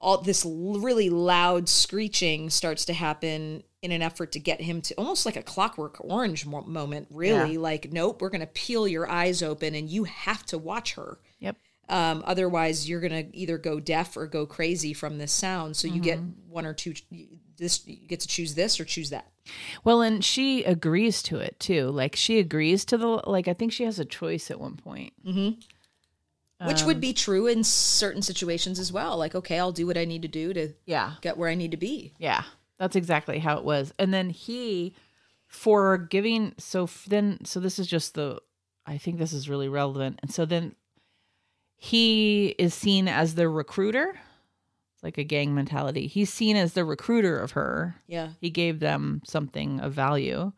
[0.00, 4.94] all this really loud screeching starts to happen in an effort to get him to
[4.94, 7.58] almost like a clockwork orange mo- moment really Yeah.
[7.60, 11.18] like nope we're going to peel your eyes open and you have to watch her
[11.38, 11.56] yep,
[11.88, 15.86] um, otherwise you're going to either go deaf or go crazy from this sound so
[15.86, 16.92] you get one or two
[17.56, 19.30] this you get to choose this or choose that
[19.84, 21.88] Well, and she agrees to it too.
[21.90, 23.48] Like she agrees to the like.
[23.48, 25.12] I think she has a choice at one point.
[25.24, 25.50] Hmm.
[26.66, 30.04] which would be true in certain situations as well like okay i'll do what i
[30.04, 32.42] need to do to Yeah, get where i need to be Yeah,
[32.78, 33.92] that's exactly how it was.
[33.98, 34.94] And then he,
[35.46, 38.40] for giving, so then, so this is just the,
[38.86, 40.18] I think this is really relevant.
[40.22, 40.74] And so then
[41.76, 44.18] he is seen as the recruiter.
[44.94, 46.06] It's like a gang mentality.
[46.06, 47.96] He's seen as the recruiter of her.
[48.06, 50.52] yeah He gave them something of value.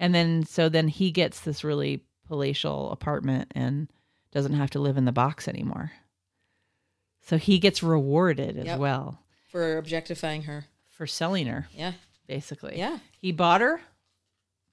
[0.00, 3.88] And then, so then he gets this really palatial apartment and
[4.32, 5.92] doesn't have to live in the box anymore.
[7.22, 8.78] So he gets rewarded as Yep.
[8.80, 11.92] well for objectifying her for selling her yeah
[12.26, 12.78] basically.
[12.78, 13.80] yeah He bought her.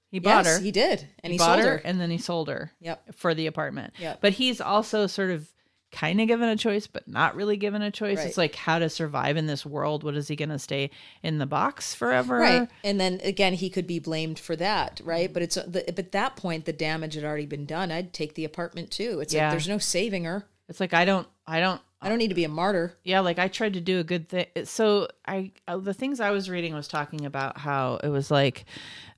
[0.09, 0.63] He bought yes, her.
[0.63, 3.33] he did and he, bought sold her, her and then he sold her yep for
[3.33, 3.93] the apartment.
[3.99, 4.19] Yep.
[4.21, 5.47] But he's also sort of
[5.93, 8.17] kind of given a choice, but not really given a choice.
[8.19, 8.27] Right.
[8.27, 10.03] It's like how to survive in this world.
[10.03, 10.89] What is he going to stay
[11.21, 12.37] in the box forever?
[12.39, 15.99] right and then again he could be blamed for that right but it's the, but
[15.99, 19.33] at that point the damage had already been done i'd take the apartment too it's
[19.33, 19.45] Yeah.
[19.47, 21.81] like there's no saving her It's like I don't, I don't.
[22.01, 24.27] I don't need to be a martyr Yeah, like I tried to do a good
[24.29, 24.45] thing.
[24.65, 28.65] So I, uh, the things I was reading was talking about how it was like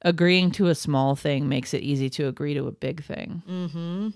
[0.01, 3.41] agreeing to a small thing makes it easy to agree to a big thing.
[3.49, 4.09] mm-hmm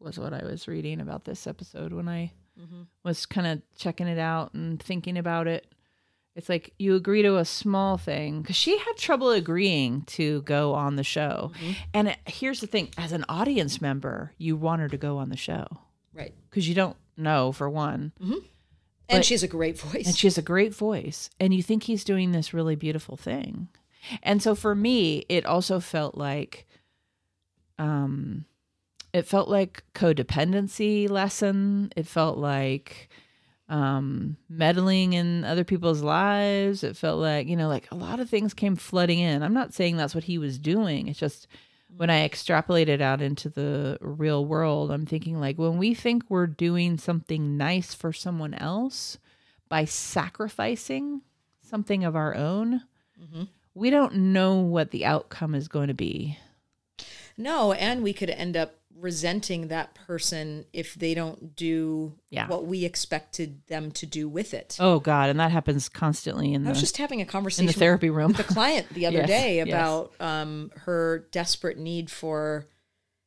[0.00, 2.86] was what I was reading about this episode when I Mhm.
[3.04, 5.66] was kind of checking it out and thinking about it.
[6.34, 10.74] It's like you agree to a small thing because she had trouble agreeing to go
[10.74, 11.52] on the show.
[11.94, 15.28] And it, here's the thing as an audience member, you want her to go on
[15.28, 15.66] the show
[16.14, 18.12] right because you don't know, for one.
[18.20, 18.42] and
[19.08, 21.28] But- she has a great voice And she has a great voice.
[21.38, 23.68] And you think he's doing this really beautiful thing.
[24.22, 26.66] And so for me, it also felt like
[27.78, 28.44] um
[29.12, 31.92] it felt like codependency lesson.
[31.96, 33.08] It felt like
[33.68, 36.82] um meddling in other people's lives.
[36.82, 39.42] It felt like, you know, like a lot of things came flooding in.
[39.42, 41.08] I'm not saying that's what he was doing.
[41.08, 41.46] It's just
[41.96, 46.24] when I extrapolate it out into the real world, I'm thinking like when we think
[46.28, 49.18] we're doing something nice for someone else
[49.68, 51.22] by sacrificing
[51.62, 52.82] something of our own,
[53.20, 53.44] mm-hmm.
[53.74, 56.38] we don't know what the outcome is going to be.
[57.36, 62.46] no and we could end up resenting that person if they don't do Yeah.
[62.46, 66.64] what we expected them to do with it Oh God, and that happens constantly in
[66.66, 68.28] i was the just having a conversation in the therapy room.
[68.28, 69.66] with a client the other Yes, day yes.
[69.68, 72.66] about um, her desperate need for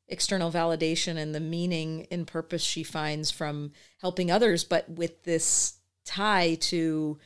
[0.07, 5.79] external validation and the meaning and purpose she finds from helping others, but with this
[6.05, 7.17] tie to,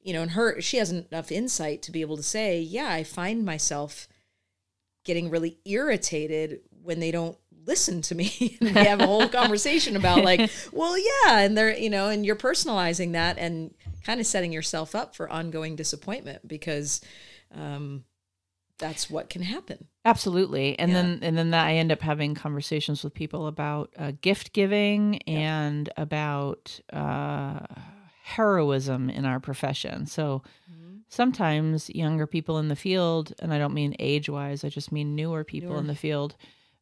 [0.00, 3.02] you know, and her, she hasn't enough insight to be able to say, yeah, I
[3.02, 4.06] find myself
[5.04, 9.96] getting really irritated when they don't listen to me and we have a whole conversation
[9.96, 14.26] about like well yeah and they're you know and you're personalizing that and kind of
[14.26, 17.00] setting yourself up for ongoing disappointment because
[17.54, 18.04] um
[18.78, 21.02] that's what can happen Absolutely, and Yeah.
[21.02, 25.90] then and then I end up having conversations with people about uh, gift giving and
[25.98, 27.60] about uh,
[28.22, 30.06] heroism in our profession.
[30.06, 30.42] So
[31.08, 35.14] sometimes younger people in the field, and I don't mean age wise, I just mean
[35.14, 35.80] newer people Newer.
[35.80, 36.36] in the field,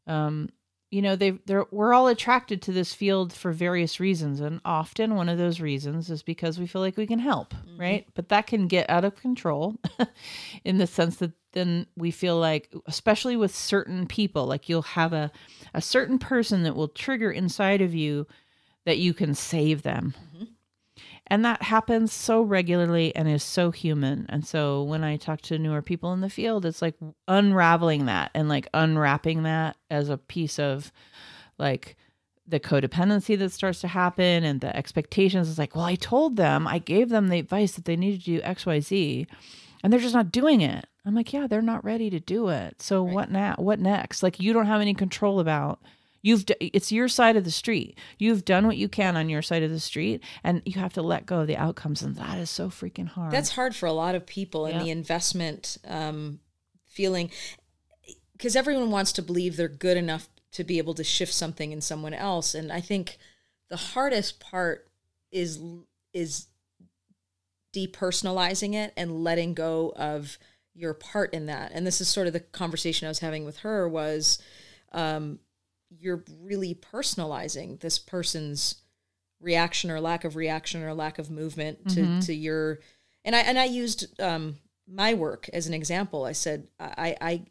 [0.07, 0.49] um,
[0.91, 5.15] you know they they're we're all attracted to this field for various reasons and often
[5.17, 7.81] one of those reasons is because we feel like we can help Mm-hmm.
[7.81, 9.77] right but that can get out of control
[10.65, 15.13] in the sense that then we feel like especially with certain people like you'll have
[15.13, 15.31] a
[15.75, 18.27] a certain person that will trigger inside of you
[18.85, 20.45] that you can save them Mm-hmm.
[21.29, 24.27] And that happens so regularly and is so human.
[24.29, 26.95] And so when i talk to newer people in the field it's like
[27.27, 30.93] unraveling that and like unwrapping that as a piece of
[31.59, 31.97] like
[32.47, 35.49] the codependency that starts to happen and the expectations.
[35.49, 38.39] Is like well i told them i gave them the advice that they needed to
[38.39, 39.27] do xyz
[39.83, 40.87] and they're just not doing it.
[41.05, 42.83] I'm like yeah they're not ready to do it.
[42.83, 43.55] So what now?
[43.59, 44.23] What next?
[44.23, 45.81] Like you don't have any control about
[46.23, 49.43] you've d- it's your side of the street you've done what you can on your
[49.43, 52.39] side of the street and you have to let go of the outcomes and that
[52.39, 54.83] is so freaking hard That's hard for a lot of people in Yeah.
[54.85, 56.41] the investment um,
[56.87, 57.31] feeling
[58.33, 61.81] because everyone wants to believe they're good enough to be able to shift something in
[61.81, 62.55] someone else.
[62.55, 63.19] And I think
[63.69, 64.89] the hardest part
[65.31, 65.61] is
[66.15, 66.47] is
[67.75, 70.39] depersonalizing it and letting go of
[70.75, 71.73] your part in that.
[71.73, 74.39] And this is sort of the conversation I was having with her was
[74.93, 75.39] um,
[75.91, 78.77] you're really personalizing this person's
[79.41, 82.81] reaction or lack of reaction or lack of movement to, to your
[83.25, 86.25] and I and I used um, my work as an example.
[86.25, 87.43] I said I I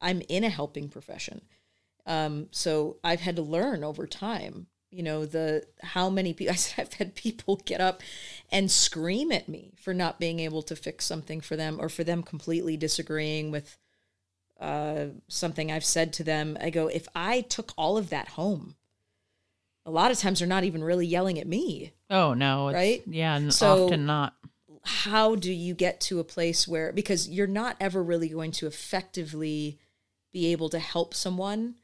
[0.00, 1.42] I'm in a helping profession,
[2.06, 4.66] um, so I've had to learn over time.
[4.90, 8.02] You know the how many people I said I've had people get up
[8.50, 12.02] and scream at me for not being able to fix something for them or for
[12.02, 13.78] them completely disagreeing with
[14.60, 16.56] uh, something I've said to them.
[16.60, 18.76] I go if I took all of that home.
[19.86, 21.92] A lot of times they're not even really yelling at me.
[22.10, 23.02] oh no it's, Right?
[23.06, 24.34] yeah and So- often not
[24.82, 28.66] how do you get to a place where because you're not ever really going to
[28.66, 29.78] effectively
[30.32, 31.74] be able to help someone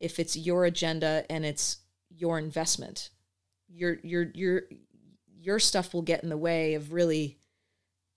[0.00, 3.10] if it's your agenda and it's your investment
[3.68, 4.62] your your your
[5.40, 7.36] your stuff will get in the way of really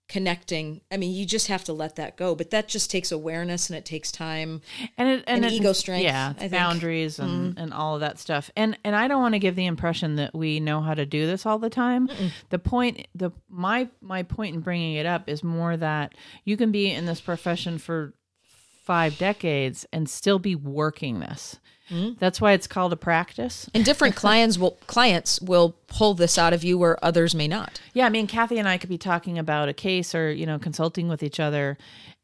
[0.08, 0.80] connecting.
[0.90, 3.76] I mean you just have to let that go but that just takes awareness and
[3.76, 4.60] it takes time
[4.98, 6.52] and it, and, And it- ego strength, yeah I it's think.
[6.52, 7.58] Boundaries and mm-hmm.
[7.58, 8.50] and all of that stuff.
[8.56, 11.26] And and i don't want to give the impression that we know how to do
[11.26, 12.08] this all the time.
[12.50, 16.14] The point the my my point in bringing it up is more that
[16.44, 18.14] you can be in this profession for
[18.84, 21.58] five decades and still be working this
[21.90, 22.14] Mm-hmm.
[22.18, 26.52] that's why it's called a practice and different clients will clients will pull this out
[26.52, 29.38] of you where others may not Yeah, I mean, Kathy and I could be talking
[29.38, 31.78] about a case or, you know, consulting with each other.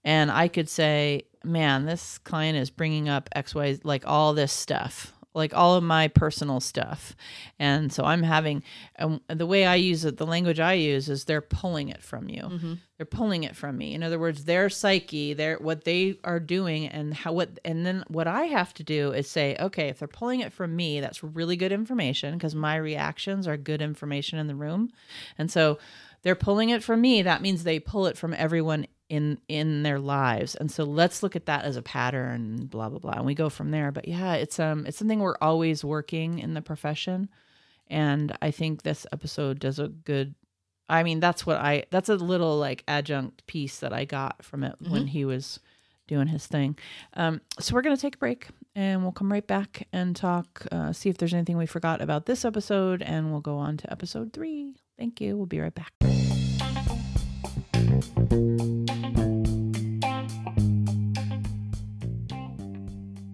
[0.04, 4.52] And I could say, man, this client is bringing up X, Y, like all this
[4.52, 7.14] stuff, like all of my personal stuff.
[7.58, 8.64] And so I'm having,
[8.96, 12.28] and the way I use it, the language I use is they're pulling it from
[12.28, 12.42] you.
[12.42, 12.74] Mm-hmm.
[12.96, 13.94] They're pulling it from me.
[13.94, 18.04] In other words, their psyche, their, what they are doing and how, what, and then
[18.08, 21.22] what I have to do is say, okay, if they're pulling it from me, that's
[21.22, 24.90] really good information because my reactions are good information in the room.
[25.38, 25.78] And so
[26.22, 27.22] they're pulling it from me.
[27.22, 30.54] That means they pull it from everyone in in their lives.
[30.54, 33.12] And so let's look at that as a pattern, blah blah blah.
[33.12, 33.92] And we go from there.
[33.92, 37.28] But yeah, it's um it's something we're always working in the profession.
[37.88, 40.34] And I think this episode does a good
[40.88, 44.64] I mean, that's what I that's a little like adjunct piece that I got from
[44.64, 45.60] it when he was
[46.08, 46.78] doing his thing.
[47.14, 50.92] Um, so we're gonna take a break and we'll come right back and talk, uh,
[50.92, 54.32] see if there's anything we forgot about this episode, and we'll go on to episode
[54.32, 54.76] three.
[54.98, 55.36] Thank you.
[55.36, 55.92] We'll be right back.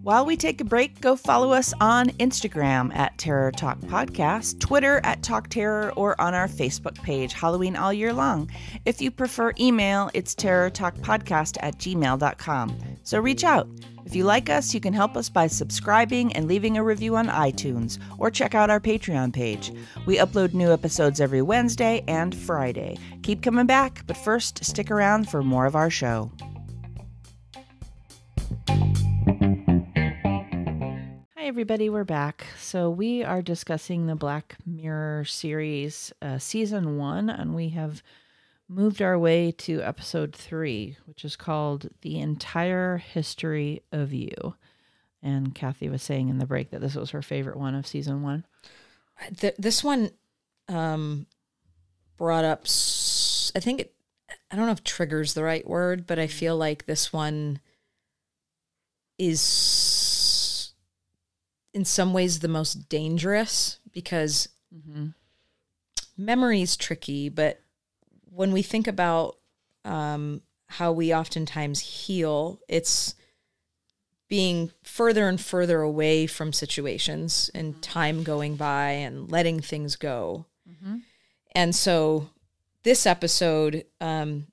[0.07, 5.01] While we take a break, go follow us on Instagram at Terror Talk Podcast, Twitter
[5.03, 8.49] at Talk Terror, or on our Facebook page, Halloween All Year Long.
[8.85, 12.79] If you prefer email, it's terrortalkpodcast at gmail.com.
[13.03, 13.69] So reach out.
[14.05, 17.27] If you like us, you can help us by subscribing and leaving a review on
[17.27, 19.73] iTunes, or check out our Patreon page.
[20.07, 22.97] We upload new episodes every Wednesday and Friday.
[23.25, 26.31] Keep coming back, but first, stick around for more of our show.
[31.47, 31.89] Everybody.
[31.89, 32.45] We're back.
[32.59, 38.03] So, we are discussing the Black Mirror series, uh, season one, and we have
[38.69, 44.57] moved our way to episode three, which is called The Entire History of You.
[45.23, 48.23] And Kathy was saying in the break that this was her favorite one of season
[48.23, 48.45] one.
[49.37, 50.11] Th- this one
[50.69, 51.29] um,
[52.17, 52.63] brought up,
[53.55, 53.95] I think, it,
[54.51, 57.61] I don't know if triggers the right word, but I feel like this one
[59.17, 59.41] is
[61.77, 64.49] in some ways the most dangerous because
[66.17, 67.61] memory is tricky, but
[68.31, 69.37] when we think about
[69.85, 73.15] um, how we oftentimes heal, it's
[74.29, 80.47] being further and further away from situations and time going by and letting things go.
[81.55, 82.31] And so
[82.85, 84.47] this episode, um,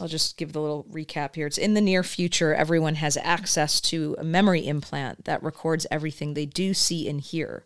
[0.00, 1.46] I'll just give the little recap here.
[1.46, 6.34] It's in the near future, everyone has access to a memory implant that records everything
[6.34, 7.64] they do see and hear.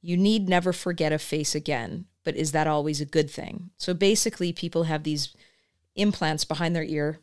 [0.00, 3.70] You need never forget a face again, but is that always a good thing?
[3.76, 5.34] So basically, people have these
[5.96, 7.18] implants behind their ear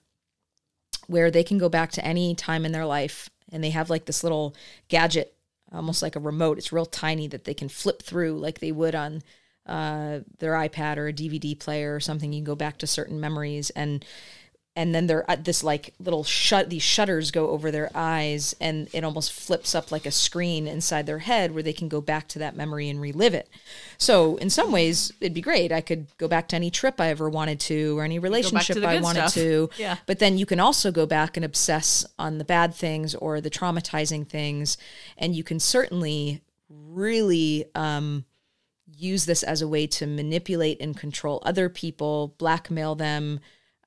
[1.08, 4.06] where they can go back to any time in their life and they have like
[4.06, 4.56] this little
[4.88, 5.36] gadget
[5.72, 8.96] almost like a remote it's real tiny that they can flip through like they would
[8.96, 9.22] on
[9.66, 13.20] uh, their ipad or a dvd player or something you can go back to certain
[13.20, 14.06] memories and
[14.76, 18.90] and then they're at this like little shut these shutters go over their eyes and
[18.94, 22.28] it almost flips up like a screen inside their head where they can go back
[22.28, 23.48] to that memory and relive it
[23.98, 27.10] so in some ways it'd be great i could go back to any trip i
[27.10, 29.34] ever wanted to or any relationship i wanted stuff.
[29.34, 29.98] to Yeah.
[30.06, 33.52] but then you can also go back and obsess on the bad things or the
[33.52, 34.78] traumatizing things
[35.18, 38.26] and you can certainly really um,
[39.04, 43.40] use this as a way to manipulate and control other people blackmail them.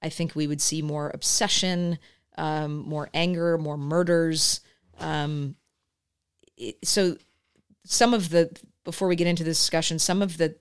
[0.02, 1.98] I think we would see more obsession
[2.38, 4.60] um, more anger more murders.
[5.00, 5.56] Um,
[6.56, 7.16] it- so
[7.84, 8.54] some of the
[8.84, 10.54] before we get into this discussion some of the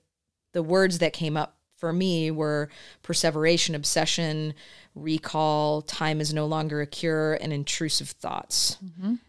[0.54, 2.70] the words that came up for me were
[3.04, 4.54] perseveration obsession
[4.96, 8.78] recall time is no longer a cure and intrusive thoughts.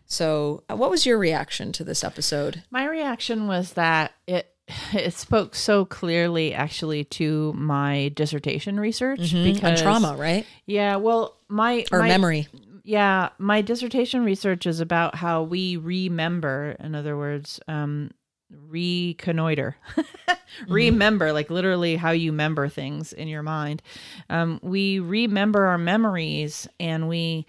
[0.07, 2.62] So uh, what was your reaction to this episode?
[2.70, 4.55] My reaction was that it
[4.93, 11.37] it spoke so clearly actually to my dissertation research on because trauma right Yeah, well,
[11.49, 12.49] my or my, memory
[12.85, 16.77] Yeah, my dissertation research is about how we remember.
[16.81, 18.11] In other words, um,
[18.51, 19.77] reconnoiter,
[20.69, 23.83] remember, like literally how you member things in your mind.
[24.31, 27.47] Um, we remember our memories, and we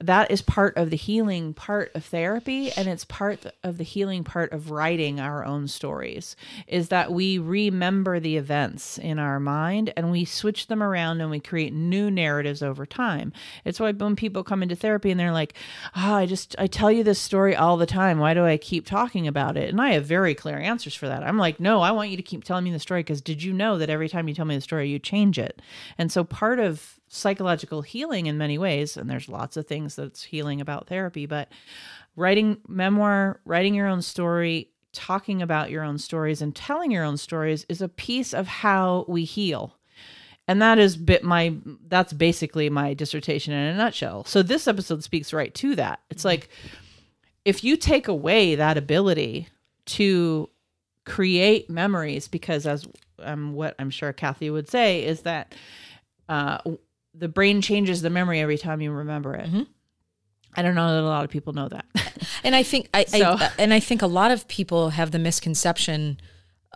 [0.00, 4.22] that is part of the healing part of therapy and it's part of the healing
[4.22, 6.36] part of writing our own stories
[6.68, 11.30] is that we remember the events in our mind and we switch them around and
[11.30, 13.32] we create new narratives over time.
[13.64, 15.54] It's why when people come into therapy and they're like
[15.96, 18.18] oh i just i tell you this story all the time.
[18.18, 19.68] Why do i keep talking about it?
[19.68, 21.24] And i have very clear answers for that.
[21.24, 23.52] I'm like no i want you to keep telling me the story because did you
[23.52, 25.60] know that every time you tell me the story you change it
[25.96, 30.22] and so part of psychological healing in many ways and there's lots of things that's
[30.22, 31.50] healing about therapy but
[32.16, 37.16] writing memoir writing your own story talking about your own stories and telling your own
[37.16, 39.76] stories is a piece of how we heal.
[40.46, 41.54] And that is bit my
[41.86, 44.24] that's basically my dissertation in a nutshell.
[44.24, 46.00] So this episode speaks right to that.
[46.10, 46.48] It's like
[47.44, 49.48] if you take away that ability
[49.86, 50.48] to
[51.04, 52.86] create memories because as
[53.20, 55.54] um, what i'm sure kathy would say is that
[56.28, 56.58] uh,
[57.18, 59.62] the brain changes the memory every time you remember it mm-hmm.
[60.54, 61.84] i don't know that a lot of people know that
[62.44, 65.18] And I think I, So- I and I think a lot of people have the
[65.18, 66.20] misconception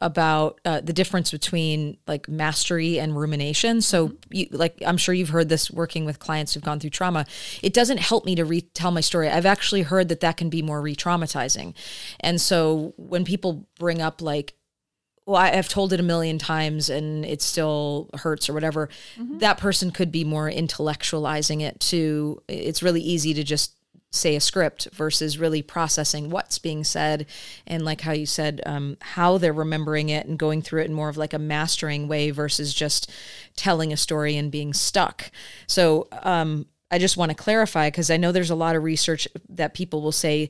[0.00, 3.80] about uh, the difference between like mastery and rumination.
[3.80, 4.16] So, mm-hmm.
[4.30, 7.26] you, like I'm sure you've heard this working with clients who've gone through trauma.
[7.62, 9.28] It doesn't help me to retell my story.
[9.28, 11.74] I've actually heard that that can be more re-traumatizing.
[12.20, 14.54] And so when people bring up like
[15.26, 18.88] well, I- I've told it a million times and it still hurts or whatever.
[19.38, 23.72] That person could be more intellectualizing it to, it's really easy to just
[24.14, 27.24] say a script versus really processing what's being said
[27.66, 30.92] and like how you said um, how they're remembering it and going through it in
[30.92, 33.10] more of like a mastering way versus just
[33.56, 35.30] telling a story and being stuck
[35.66, 39.26] so um, i just want to clarify because i know there's a lot of research
[39.48, 40.48] that people will say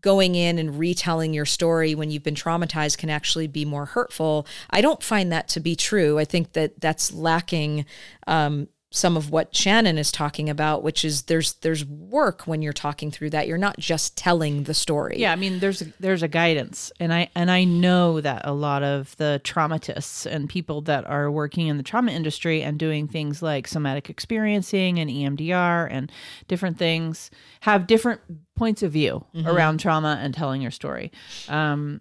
[0.00, 4.46] going in and retelling your story when you've been traumatized can actually be more hurtful.
[4.70, 6.18] I don't find that to be true.
[6.18, 7.84] I think that that's lacking
[8.26, 12.72] um, some of what Shannon is talking about, which is there's there's work when you're
[12.72, 13.46] talking through that.
[13.46, 15.18] You're not just telling the story.
[15.18, 18.52] Yeah, I mean, there's a, there's a guidance, and I and I know that a
[18.52, 23.06] lot of the traumatists and people that are working in the trauma industry and doing
[23.06, 26.10] things like somatic experiencing and EMDR and
[26.48, 27.30] different things
[27.60, 28.20] have different
[28.56, 31.12] points of view around trauma and telling your story.
[31.48, 32.00] Um,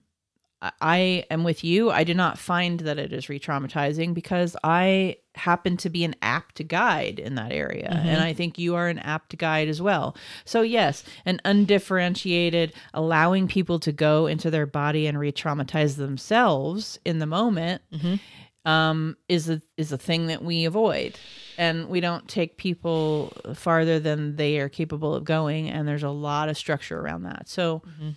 [0.61, 1.89] I- am with you.
[1.89, 6.67] I do not find that it is re-traumatizing because I happen to be an apt
[6.67, 8.21] guide in that area, and mm-hmm.
[8.21, 10.17] I think you are an apt guide as well.
[10.43, 17.19] So yes, an undifferentiated, allowing people to go into their body and re-traumatize themselves in
[17.19, 18.69] the moment mm-hmm.
[18.69, 21.17] um, is a is a thing that we avoid,
[21.57, 25.69] and we don't take people farther than they are capable of going.
[25.69, 27.47] And there's a lot of structure around that.
[27.47, 27.81] So.
[27.87, 28.09] Mm-hmm.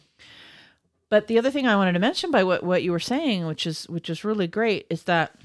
[1.13, 3.67] But the other thing I wanted to mention by what, what you were saying, which
[3.67, 5.37] is which is really great, is that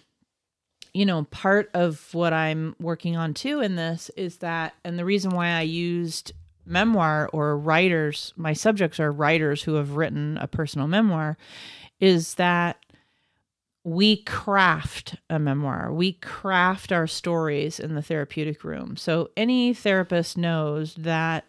[0.94, 5.04] you know part of what I'm working on too in this is that, and the
[5.04, 6.32] reason why I used
[6.66, 11.38] memoir or writers, my subjects are writers who have written a personal memoir,
[12.00, 12.78] is that
[13.84, 15.92] we craft a memoir.
[15.92, 18.96] We craft our stories in the therapeutic room.
[18.96, 21.44] So any therapist knows that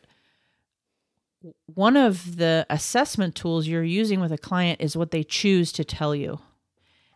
[1.66, 5.84] one of the assessment tools you're using with a client is what they choose to
[5.84, 6.41] tell you.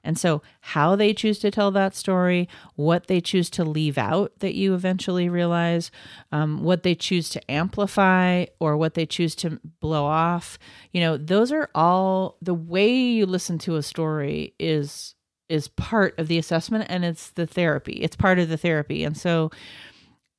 [0.04, 4.32] And so, how they choose to tell that story, what they choose to leave out
[4.40, 5.92] that you eventually realize,
[6.32, 10.58] um, what they choose to amplify, or what they choose to blow off,
[10.90, 15.14] you know, those are all the way you listen to a story is
[15.48, 17.92] is part of the assessment and it's the therapy.
[18.00, 19.04] It's part of the therapy.
[19.04, 19.50] And so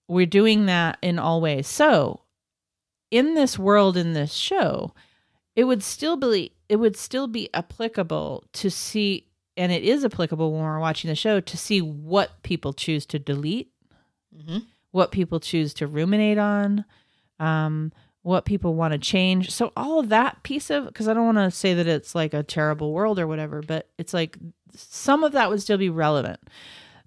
[0.07, 1.67] we're doing that in all ways.
[1.67, 2.22] So,
[3.13, 4.93] in this world in this show,
[5.55, 10.51] it would still be it would still be applicable to see and it is applicable
[10.51, 13.69] when we're watching the show to see what people choose to delete,
[14.35, 14.57] Mm-hmm.
[14.89, 16.85] what people choose to ruminate on,
[17.39, 17.91] um,
[18.23, 19.51] what people want to change.
[19.51, 22.33] So all of that piece of because I don't want to say that it's like
[22.33, 24.39] a terrible world or whatever, but it's like
[24.75, 26.39] some of that would still be relevant.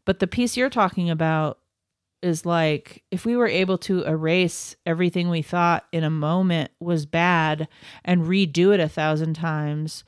[0.04, 1.58] But the piece you're talking about
[2.22, 7.06] is like if we were able to erase everything we thought in a moment was
[7.06, 7.68] bad
[8.04, 10.04] and redo it a thousand times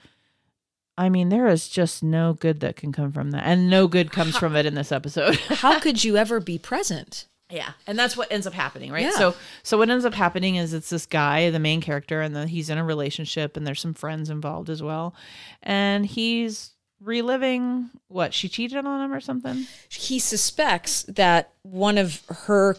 [0.98, 3.44] I mean, there is just no good that can come from that.
[3.46, 5.36] And no good comes from it in this episode.
[5.48, 7.28] How could you ever be present?
[7.50, 7.72] yeah.
[7.86, 9.04] And that's what ends up happening, right?
[9.04, 9.12] Yeah.
[9.12, 12.48] So so what ends up happening is it's this guy, the main character, and then
[12.48, 15.14] he's in a relationship and there's some friends involved as well.
[15.62, 19.66] And he's reliving what, she cheated on him or something?
[19.88, 22.76] He suspects that one of her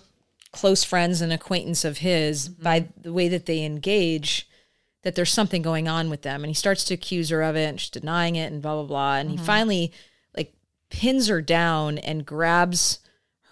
[0.51, 2.63] close friends and acquaintance of his, mm-hmm.
[2.63, 4.47] by the way that they engage,
[5.03, 6.43] that there's something going on with them.
[6.43, 8.84] And he starts to accuse her of it and she's denying it and blah, blah,
[8.84, 9.15] blah.
[9.15, 9.45] And he mm-hmm.
[9.45, 9.93] finally
[10.36, 10.53] like
[10.89, 12.99] pins her down and grabs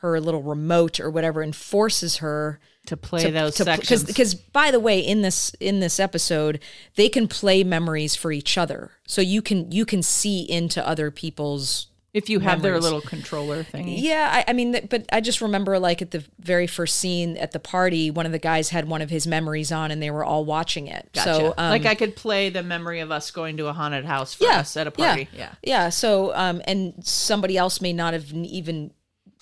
[0.02, 4.04] her little remote or whatever and forces her To play those because sections.
[4.04, 6.60] because by the way in this in this episode
[6.96, 11.10] they can play memories for each other so you can you can see into other
[11.12, 13.96] people's if you have their little controller thingy.
[14.02, 17.52] yeah I, I mean but i just remember like at the very first scene at
[17.52, 20.24] the party one of the guys had one of his memories on and they were
[20.24, 21.36] all watching it Gotcha.
[21.36, 24.34] so um, like I could play the memory of us going to a haunted house
[24.34, 25.28] for yeah, us at a party.
[25.34, 25.52] Yeah.
[25.62, 28.92] yeah so um and somebody else may not have even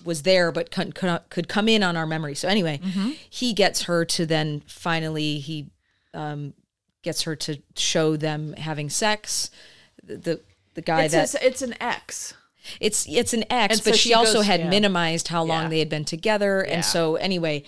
[0.06, 3.10] was there but could, come in on our memory so anyway Mm-hmm.
[3.28, 5.68] he gets her to then finally he
[6.14, 6.54] um
[7.02, 9.50] gets her to show them having sex
[10.02, 10.40] the the,
[10.74, 12.34] the guy It's, that a- it's an X.
[12.80, 14.70] it's it's an ex And so but she, she also goes- had yeah.
[14.70, 15.68] minimized how long Yeah.
[15.68, 16.74] they had been together Yeah.
[16.76, 17.62] and so anyway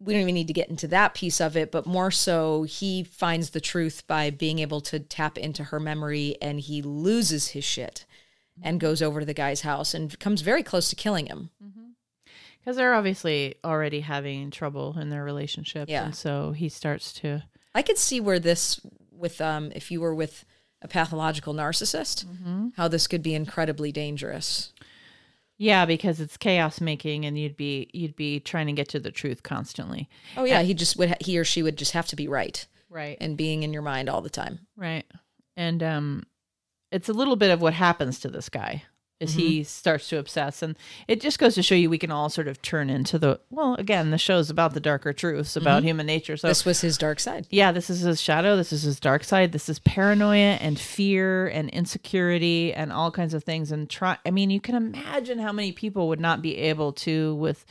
[0.00, 3.02] we don't even need to get into that piece of it but more so he
[3.02, 7.64] finds the truth by being able to tap into her memory and he loses his
[7.64, 8.04] shit
[8.62, 11.50] and goes over to the guy's house and comes very close to killing him
[12.60, 15.88] Because they're obviously already having trouble in their relationship.
[15.88, 16.06] Yeah.
[16.06, 17.42] And so he starts to.
[17.74, 18.80] i could see where this
[19.12, 20.44] with um if you were with
[20.82, 22.68] a pathological narcissist Mm-hmm.
[22.76, 24.72] how this could be incredibly dangerous
[25.60, 29.10] Yeah, because it's chaos making and you'd be you'd be trying to get to the
[29.10, 30.08] truth constantly.
[30.36, 32.66] oh yeah he just would ha- he or she would just have to be right
[32.90, 33.16] Right.
[33.20, 35.04] and being in your mind all the time Right.
[35.56, 36.24] And um
[36.90, 38.82] it's a little bit of what happens to this guy
[39.20, 39.64] is he mm-hmm.
[39.64, 40.76] starts to obsess and
[41.08, 43.74] it just goes to show you we can all sort of turn into the well
[43.74, 45.88] again the show's about the darker truths about mm-hmm.
[45.88, 47.46] human nature so this was his dark side.
[47.50, 51.48] Yeah this is his shadow this is his dark side this is paranoia and fear
[51.48, 55.52] and insecurity and all kinds of things and try i mean you can imagine how
[55.52, 57.64] many people would not be able to with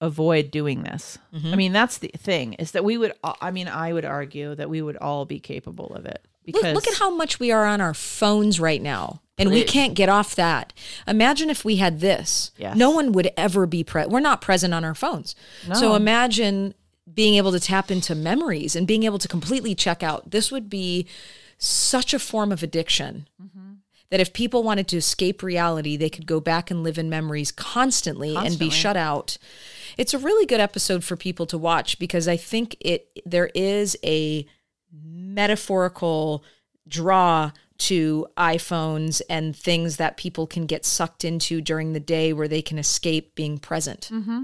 [0.00, 1.18] avoid doing this
[1.52, 4.70] i mean that's the thing is that we would I mean i would argue that
[4.70, 7.66] we would all be capable of it because Look, look at how much we are
[7.66, 9.20] on our phones right now.
[9.38, 10.74] And we can't get off that.
[11.06, 12.50] Imagine if we had this.
[12.58, 12.76] Yes.
[12.76, 15.34] No one would ever be pre we're not present on our phones.
[15.66, 15.74] No.
[15.74, 16.74] So imagine
[17.12, 20.30] being able to tap into memories and being able to completely check out.
[20.30, 21.06] This would be
[21.56, 23.28] such a form of addiction.
[23.42, 23.69] Mm-hmm.
[24.10, 27.52] That if people wanted to escape reality, they could go back and live in memories
[27.52, 29.38] constantly, and be shut out.
[29.96, 33.96] It's a really good episode for people to watch because I think it there is
[34.04, 34.46] a
[35.34, 36.44] metaphorical
[36.88, 42.48] draw to iPhones and things that people can get sucked into during the day where
[42.48, 44.10] they can escape being present.
[44.12, 44.42] Mm-hmm.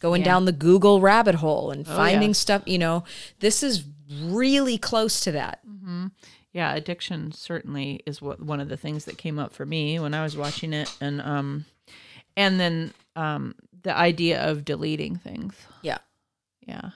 [0.00, 0.26] Going Yeah.
[0.26, 2.34] down the Google rabbit hole and Oh, finding yeah.
[2.34, 3.04] stuff, you know,
[3.40, 3.84] this is
[4.22, 5.60] really close to that.
[6.54, 10.14] Yeah addiction certainly is what one of the things that came up for me when
[10.14, 11.66] i was watching it and um
[12.36, 15.98] and then um the idea of deleting things Yeah.
[16.66, 16.90] yeah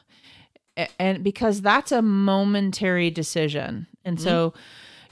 [0.78, 4.54] A- and because that's a momentary decision and so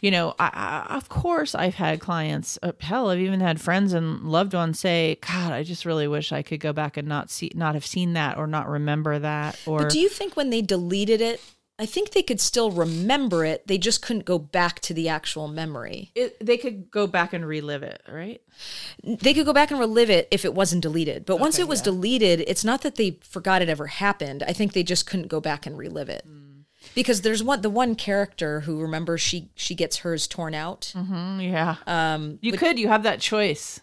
[0.03, 3.95] you know, I, I, of course I've had clients, uh, hell, I've even had friends
[3.95, 7.31] and loved ones say, God, I just really wish I could go back and not
[7.31, 9.59] see, not have seen that or not remember that.
[9.67, 11.41] Or But do you think when they deleted it,
[11.79, 13.67] I think they could still remember it.
[13.67, 16.11] They just couldn't go back to the actual memory.
[16.15, 18.41] it, they could go back and relive it, right?
[19.05, 21.27] They could go back and relive it if it wasn't deleted.
[21.27, 21.85] But once it was yeah.
[21.85, 24.43] deleted, it's not that they forgot it ever happened.
[24.43, 26.23] I think they just couldn't go back and relive it.
[26.25, 26.43] Hmm.
[26.95, 30.93] Because there's one the one character who remember she she gets hers torn out.
[30.97, 31.77] Mm, yeah.
[31.87, 33.81] Um You could, you have that choice.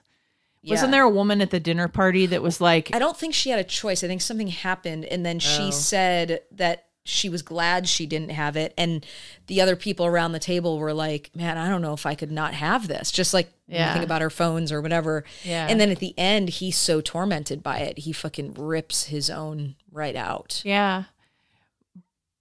[0.66, 3.50] Wasn't there a woman at the dinner party that was like, I don't think she
[3.50, 4.04] had a choice.
[4.04, 5.72] I think something happened, and then she Oh.
[5.72, 9.06] said that she was glad she didn't have it, and
[9.48, 12.32] the other people around the table were like, "Man, I don't know if I could
[12.32, 13.94] not have this." Just like Yeah.
[13.94, 15.24] think about our phones or whatever.
[15.44, 15.68] Yeah.
[15.70, 19.76] And then at the end, he's so tormented by it, he fucking rips his own
[19.92, 20.62] right out.
[20.64, 21.04] Yeah.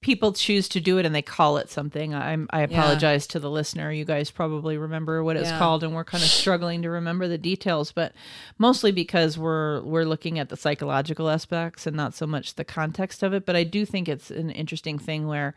[0.02, 2.14] People choose to do it and they call it something.
[2.14, 3.90] I'm I apologize to the listener.
[3.90, 5.58] You guys probably remember what it's Yeah.
[5.58, 8.12] called and we're kind of struggling to remember the details, but
[8.58, 13.22] mostly because we're we're looking at the psychological aspects and not so much the context
[13.22, 15.54] of it, but I do think it's an interesting thing where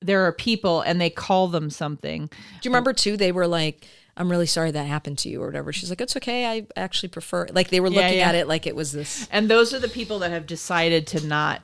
[0.00, 2.26] there are people and they call them something.
[2.26, 3.16] Do you remember too?
[3.16, 3.86] They were like.
[4.20, 5.72] I'm really sorry that happened to you or whatever.
[5.72, 6.44] She's like, it's okay.
[6.44, 8.28] I actually prefer like they were Yeah, looking yeah.
[8.30, 9.28] at it like it was this.
[9.30, 11.62] And those are the people that have decided to not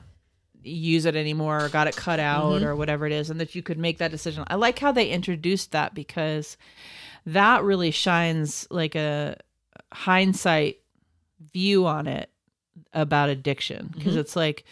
[0.65, 2.65] use it anymore or got it cut out mm-hmm.
[2.65, 4.43] or whatever it is, and that you could make that decision.
[4.47, 6.57] I like how they introduced that because
[7.25, 9.37] that really shines like a
[9.93, 10.79] hindsight
[11.53, 12.29] view on it
[12.93, 13.85] about addiction.
[13.87, 13.97] Mm-hmm.
[13.97, 14.65] Because it's like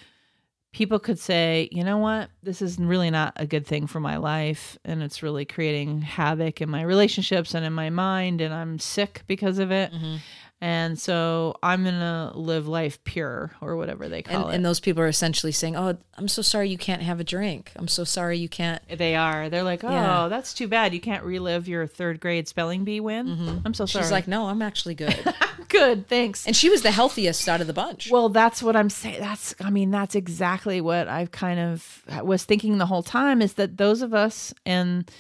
[0.72, 4.18] people could say, you know what, this is really not a good thing for my
[4.18, 8.80] life, and it's really creating havoc in my relationships and in my mind, and I'm
[8.80, 9.94] sick because of it.
[9.94, 10.16] Mm-hmm.
[10.64, 14.56] And so I'm gonna live life pure or whatever they And, call it.
[14.56, 17.74] and those people are essentially saying, "Oh, I'm so sorry you can't have a drink.
[17.76, 19.50] I'm so sorry you can't." they are.
[19.50, 20.28] They're like, oh, Yeah.
[20.30, 20.94] that's too bad.
[20.94, 23.28] You can't relive your third grade spelling bee win.
[23.28, 23.58] Mm-hmm.
[23.66, 24.06] I'm so sorry.
[24.06, 25.18] She's like, "No, I'm actually good."
[25.68, 26.48] good, thanks.
[26.48, 28.10] and she was the healthiest out of the bunch.
[28.10, 29.20] Well, that's what I'm saying.
[29.20, 33.54] That's, I mean, that's exactly what I've kind of was thinking the whole time is
[33.56, 35.12] that those of us, and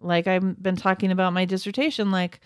[0.00, 2.40] like I've been talking about my dissertation, like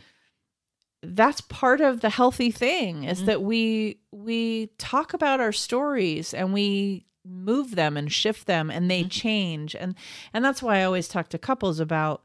[1.02, 3.26] that's part of the healthy thing is mm-hmm.
[3.26, 8.90] that we we talk about our stories and we move them and shift them and
[8.90, 9.08] they mm-hmm.
[9.08, 9.94] change and
[10.32, 12.22] and that's why I always talk to couples about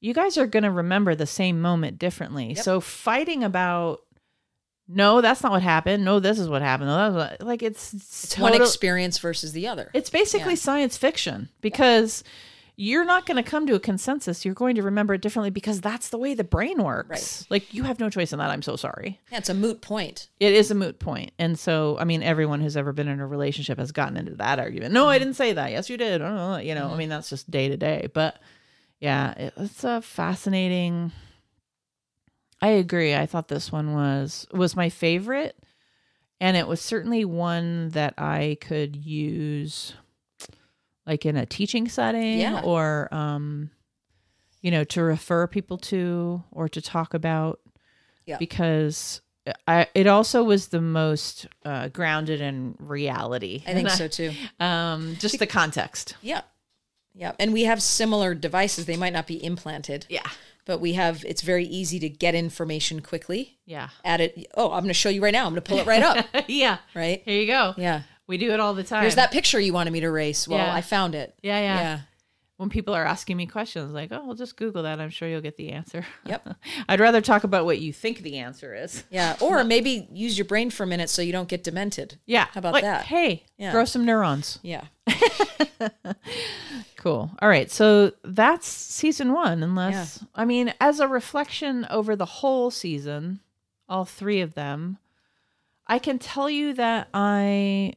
[0.00, 2.54] you guys are going to remember the same moment differently.
[2.54, 4.02] So fighting about
[4.90, 6.02] no, that's not what happened.
[6.04, 6.88] No, this is what happened.
[6.88, 9.90] No, that's what, like it's it's one experience versus the other.
[9.92, 10.60] It's basically Yeah.
[10.60, 12.24] science fiction because
[12.80, 14.44] you're not going to come to a consensus.
[14.44, 17.08] You're going to remember it differently because that's the way the brain works.
[17.42, 17.46] Right.
[17.50, 18.50] Like you have no choice in that.
[18.50, 19.20] I'm so sorry.
[19.32, 20.28] yeah, it's a moot point.
[20.38, 21.32] It is a moot point.
[21.40, 24.60] And so, I mean, everyone who's ever been in a relationship has gotten into that
[24.60, 24.94] argument.
[24.94, 25.24] No, I mm-hmm.
[25.24, 25.72] didn't say that.
[25.72, 26.22] Yes, you did.
[26.22, 26.56] I don't know.
[26.58, 26.98] You know, I mm-hmm.
[26.98, 28.08] mean, that's just day to day.
[28.14, 28.38] But
[29.00, 31.10] yeah, it, it's a fascinating.
[32.62, 33.12] I agree.
[33.12, 35.58] I thought this one was was my favorite,
[36.40, 39.94] and it was certainly one that I could use,
[41.08, 42.60] like in a teaching setting, Yeah.
[42.62, 43.70] or um,
[44.62, 47.58] you know, to refer people to or to talk about,
[48.26, 48.36] Yeah.
[48.38, 49.20] because
[49.66, 53.62] I it also was the most uh, grounded in reality.
[53.66, 54.32] I think And so too.
[54.60, 56.16] Um, just the context.
[56.20, 56.42] Yeah.
[57.14, 57.32] Yeah.
[57.40, 58.84] And we have similar devices.
[58.86, 60.28] They might not be implanted, Yeah.
[60.66, 63.58] but we have it's very easy to get information quickly.
[63.64, 63.88] Yeah.
[64.04, 64.46] At it.
[64.54, 65.46] Oh, I'm going to show you right now.
[65.46, 66.26] I'm going to pull it right up.
[66.48, 66.78] yeah.
[66.94, 67.22] Right.
[67.24, 67.74] Here you go.
[67.78, 68.02] Yeah.
[68.28, 69.02] We do it all the time.
[69.02, 70.46] Here's that picture you wanted me to race.
[70.46, 70.72] Well, Yeah.
[70.72, 71.34] I found it.
[71.42, 71.80] Yeah, yeah.
[71.80, 72.00] Yeah.
[72.58, 74.98] When people are asking me questions, like, "Oh, well, just Google that.
[75.00, 76.56] I'm sure you'll get the answer." Yep.
[76.88, 79.04] I'd rather talk about what you think the answer is.
[79.10, 79.36] Yeah.
[79.40, 82.18] Or maybe use your brain for a minute so you don't get demented.
[82.26, 82.46] Yeah.
[82.52, 83.04] How about Like, that?
[83.04, 83.70] Hey, Yeah.
[83.72, 84.58] grow some neurons.
[84.62, 84.84] Yeah.
[86.96, 87.30] Cool.
[87.40, 87.70] All right.
[87.70, 93.38] So that's season one, unless, I mean, as a reflection over the whole season,
[93.88, 94.98] all three of them,
[95.86, 97.94] I can tell you that I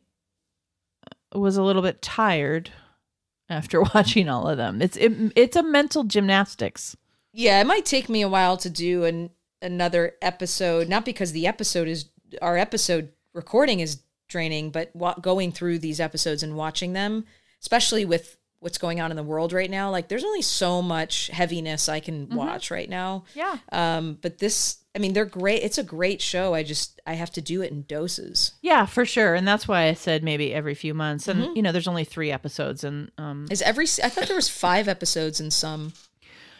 [1.33, 2.71] was a little bit tired
[3.49, 4.81] after watching all of them.
[4.81, 6.95] It's it, it's a mental gymnastics.
[7.33, 9.29] Yeah, it might take me a while to do an
[9.61, 12.05] another episode, not because the episode is
[12.41, 17.25] our episode recording is draining, but wa- going through these episodes and watching them,
[17.61, 21.27] especially with what's going on in the world right now, like there's only so much
[21.33, 23.25] heaviness I can watch right now.
[23.35, 23.57] Yeah.
[23.71, 25.63] Um, but this, I mean, they're great.
[25.63, 26.53] It's a great show.
[26.53, 28.53] I just I have to do it in doses.
[28.61, 29.33] Yeah, for sure.
[29.35, 31.27] And that's why I said maybe every few months.
[31.27, 34.47] And you know, there's only 3 episodes and um Is every I thought there was
[34.49, 35.93] five episodes in some.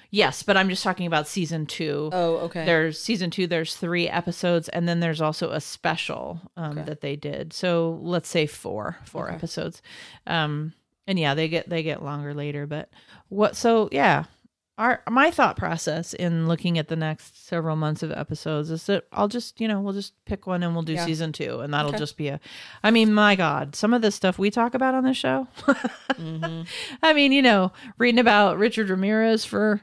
[0.09, 2.09] yes, but I'm just talking about season 2.
[2.11, 2.65] Oh, okay.
[2.65, 3.45] There's season two.
[3.47, 6.83] There's three episodes, and then there's also a special um, Okay.
[6.85, 7.53] that they did.
[7.53, 9.35] So let's say four, four Okay.
[9.35, 9.81] episodes.
[10.27, 10.73] Um,
[11.11, 12.65] and yeah, they get they get longer later.
[12.65, 12.89] But
[13.29, 13.55] what?
[13.55, 14.23] So yeah,
[14.77, 19.05] our my thought process in looking at the next several months of episodes is that
[19.11, 21.05] I'll just you know we'll just pick one and we'll do Yeah.
[21.05, 21.99] season two and that'll Okay.
[21.99, 22.39] just be a.
[22.83, 25.47] I mean, my God, some of the stuff we talk about on this show.
[25.67, 26.63] Mm-hmm.
[27.03, 29.81] I mean, you know, reading about Richard Ramirez for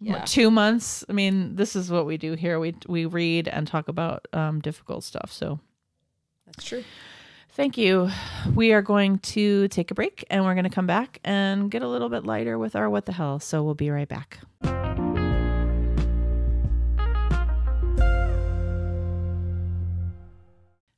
[0.00, 0.24] Yeah.
[0.26, 1.04] two months.
[1.08, 2.60] I mean, this is what we do here.
[2.60, 5.32] We we read and talk about um, difficult stuff.
[5.32, 5.60] So
[6.46, 6.84] That's true.
[7.54, 8.08] Thank you.
[8.54, 11.82] We are going to take a break and we're going to come back and get
[11.82, 13.40] a little bit lighter with our what the hell.
[13.40, 14.38] So we'll be right back.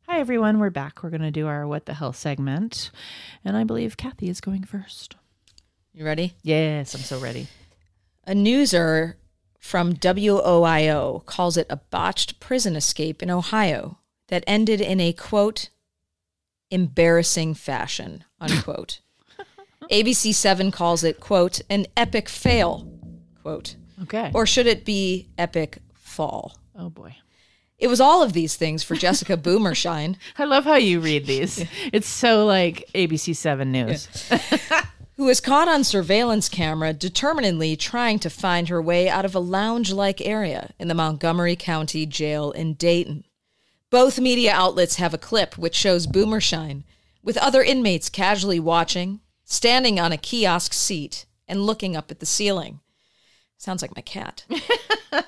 [0.07, 0.61] Hi, everyone.
[0.61, 1.03] We're back.
[1.03, 2.93] We're going to do our what the hell segment.
[3.45, 5.17] And I believe Kathy is going first.
[5.93, 6.35] You ready?
[6.45, 7.49] Yes, I'm so ready.
[8.29, 9.15] A newser
[9.59, 13.99] from WOIO calls it a botched prison escape in Ohio
[14.29, 15.69] that ended in a quote,
[16.75, 19.01] embarrassing fashion, unquote.
[19.91, 22.91] ABC7 calls it, quote, an epic fail,
[23.43, 23.77] quote.
[24.03, 24.31] Okay.
[24.35, 26.57] Or should it be epic fall?
[26.77, 27.17] oh, boy.
[27.79, 31.65] It was all of these things for Jessica Boomershine, I love how you read these.
[31.93, 34.09] It's so like ABC 7 News.
[35.17, 39.41] who was caught on surveillance camera determinedly trying to find her way out of a
[39.41, 43.25] lounge like area in the Montgomery County Jail in Dayton.
[43.95, 46.83] Both media outlets have a clip which shows Boomershine
[47.23, 52.27] with other inmates casually watching, standing on a kiosk seat, and looking up at the
[52.27, 52.81] ceiling.
[53.57, 54.47] Sounds like my cat.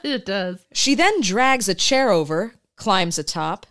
[0.02, 0.66] it does.
[0.72, 3.66] She then drags a chair over, climbs atop,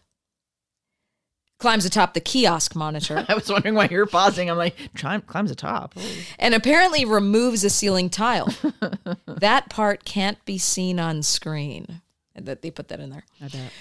[1.57, 4.49] climbs atop the kiosk monitor, I was wondering why you were pausing.
[4.49, 5.95] I'm like, climb, climbs atop.
[5.95, 6.03] top.
[6.39, 8.47] and apparently removes a ceiling tile.
[9.27, 11.99] that part can't be seen on screen.
[12.35, 13.23] That they put that in there.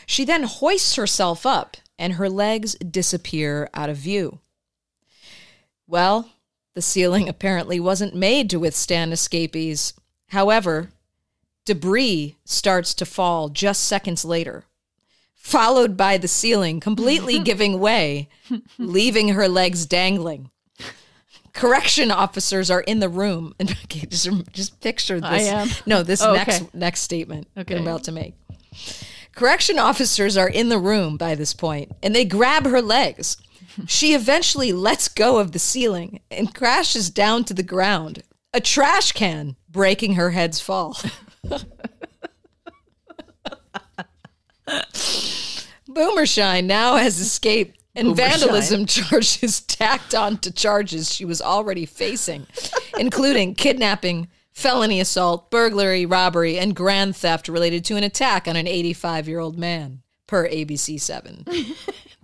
[0.07, 4.39] She then hoists herself up, and her legs disappear out of view.
[5.87, 6.31] Well,
[6.75, 9.93] the ceiling apparently wasn't made to withstand escapees.
[10.29, 10.91] However,
[11.65, 14.65] debris starts to fall just seconds later,
[15.35, 18.29] followed by the ceiling completely giving way,
[18.79, 20.51] leaving her legs dangling.
[21.53, 23.55] Correction officers are in the room.
[23.61, 25.31] And okay, just, just picture this.
[25.31, 25.69] I am.
[25.87, 26.71] No, this Oh, next okay.
[26.75, 27.77] next statement Okay.
[27.77, 28.35] I'm about to make.
[29.35, 33.37] Correction officers are in the room by this point, and they grab her legs.
[33.87, 38.23] She eventually lets go of the ceiling and crashes down to the ground.
[38.53, 40.97] A trash can breaking her head's fall.
[45.89, 48.31] Boomershine now has escaped and Boomershine.
[48.31, 52.47] vandalism charges tacked on to charges she was already facing,
[52.99, 58.67] including kidnapping, felony assault, burglary, robbery, and grand theft related to an attack on an
[58.67, 61.45] 85 year old man, per ABC 7.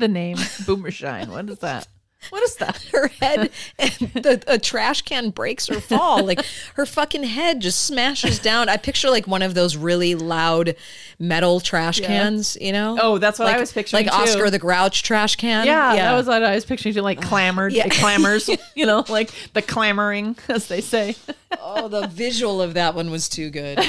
[0.01, 1.31] The name Boomershine.
[1.31, 1.87] What is that?
[2.31, 2.81] What is that?
[2.93, 6.25] Her head the, a trash can breaks or fall.
[6.25, 8.69] Like her fucking head just smashes down.
[8.69, 10.77] I picture like one of those really loud
[11.19, 12.97] metal trash cans, you know?
[13.01, 14.23] Oh, that's what I was picturing, Like too.
[14.23, 15.67] Oscar the Grouch trash can.
[15.67, 16.95] Yeah, that was what I was picturing.
[16.95, 17.87] too, Like clamored, yeah.
[17.87, 18.49] it clamors.
[18.77, 21.17] You know, like the clamoring, as they say.
[21.61, 23.79] Oh, the visual of that one was too good.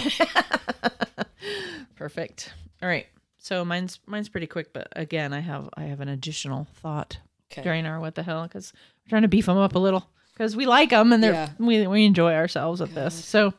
[1.96, 2.54] Perfect.
[2.82, 3.08] All right.
[3.38, 7.18] So mine's mine's pretty quick, but again, I have I have an additional thought
[7.52, 7.62] Okay.
[7.64, 8.74] during our what the hell because
[9.06, 11.50] we're trying to beef them up a little because we like them and they're Yeah.
[11.60, 13.14] we we enjoy ourselves with this.
[13.26, 13.54] So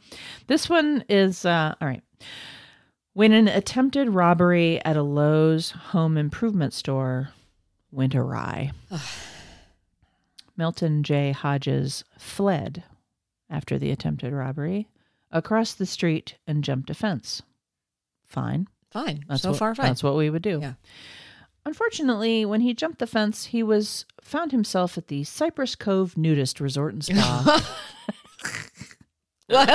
[0.47, 2.03] this one is uh, all right.
[3.15, 7.29] When an attempted robbery at a Lowe's home improvement store
[7.91, 8.73] went awry,
[10.57, 11.33] Milton J.
[11.33, 12.85] Hodges fled
[13.51, 14.89] after the attempted robbery
[15.31, 17.43] across the street and jumped a fence.
[18.27, 18.69] Fine.
[18.91, 19.25] Fine.
[19.29, 19.87] That's so what, far, fine.
[19.87, 20.61] That's what we would do.
[20.61, 20.75] Yeah.
[21.65, 26.61] Unfortunately, when he jumped the fence, he was found himself at the Cypress Cove Nudist
[26.61, 27.79] Resort and Spa.
[29.53, 29.67] Well,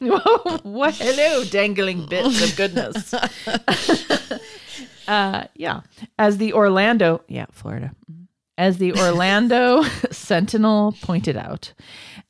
[0.00, 0.60] hello.
[0.62, 0.94] what?
[0.94, 3.12] Hello, dangling bits of goodness.
[5.08, 5.80] uh, yeah.
[6.20, 7.90] As the Orlando, yeah, Florida.
[8.56, 11.72] As the Orlando Sentinel pointed out,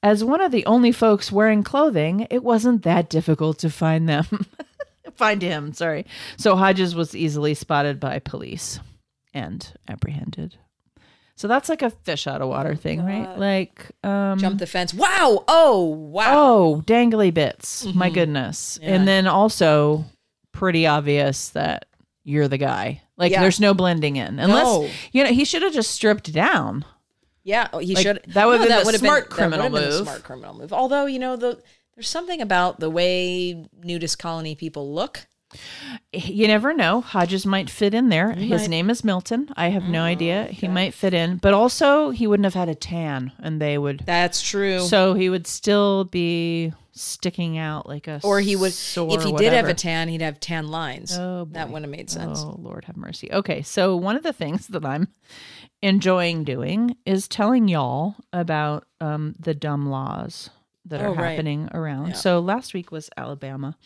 [0.03, 4.46] as one of the only folks wearing clothing, it wasn't that difficult to find them.
[5.14, 6.07] find him, sorry.
[6.38, 8.80] So Hodges was easily spotted by police
[9.34, 10.56] and apprehended.
[11.36, 13.38] So that's like a fish out of water thing, right?
[13.38, 14.92] Like, um, Jump the fence.
[14.92, 15.44] Wow.
[15.46, 16.32] Oh, wow.
[16.36, 17.84] Oh, dangly bits.
[17.94, 18.76] My goodness.
[18.78, 18.88] Mm-hmm.
[18.88, 18.94] Yeah.
[18.96, 20.04] And then also
[20.50, 21.86] pretty obvious that
[22.24, 23.02] you're the guy.
[23.16, 23.40] Like Yeah.
[23.42, 24.40] there's no blending in.
[24.40, 24.88] Unless No.
[25.12, 26.84] you know, he should have just stripped down.
[27.44, 28.24] Yeah, oh, he Like, should.
[28.34, 30.06] that would've been the would've smart that criminal would've been the move.
[30.08, 30.72] smart criminal move.
[30.72, 31.62] Although you know the
[31.94, 35.27] there's something about the way nudist colony people look
[36.12, 37.01] You never know.
[37.01, 38.32] Hodges might fit in there.
[38.32, 38.70] His might.
[38.70, 39.49] name is Milton.
[39.57, 40.44] I have no idea.
[40.44, 44.03] He might fit in, but also he wouldn't have had a tan, and they would.
[44.05, 44.80] That's true.
[44.80, 48.20] So he would still be sticking out like a.
[48.24, 51.16] or he would, sore if he did have a tan, he'd have tan lines.
[51.16, 52.40] Oh, that wouldn't have made sense.
[52.42, 53.30] Oh, Lord have mercy.
[53.32, 55.09] Okay, so one of the things that I'm
[55.82, 60.51] enjoying doing is telling y'all about um, the dumb laws
[60.86, 61.30] that are Oh, right.
[61.32, 62.09] happening around.
[62.09, 62.14] Yeah.
[62.14, 63.76] So last week was Alabama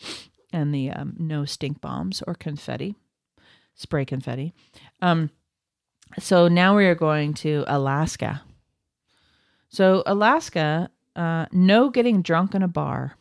[0.53, 2.95] and the um, no stink bombs or confetti,
[3.75, 4.53] spray confetti.
[5.01, 5.29] Um,
[6.19, 8.43] so now we are going to Alaska.
[9.69, 13.17] So Alaska, uh, no getting drunk in a bar.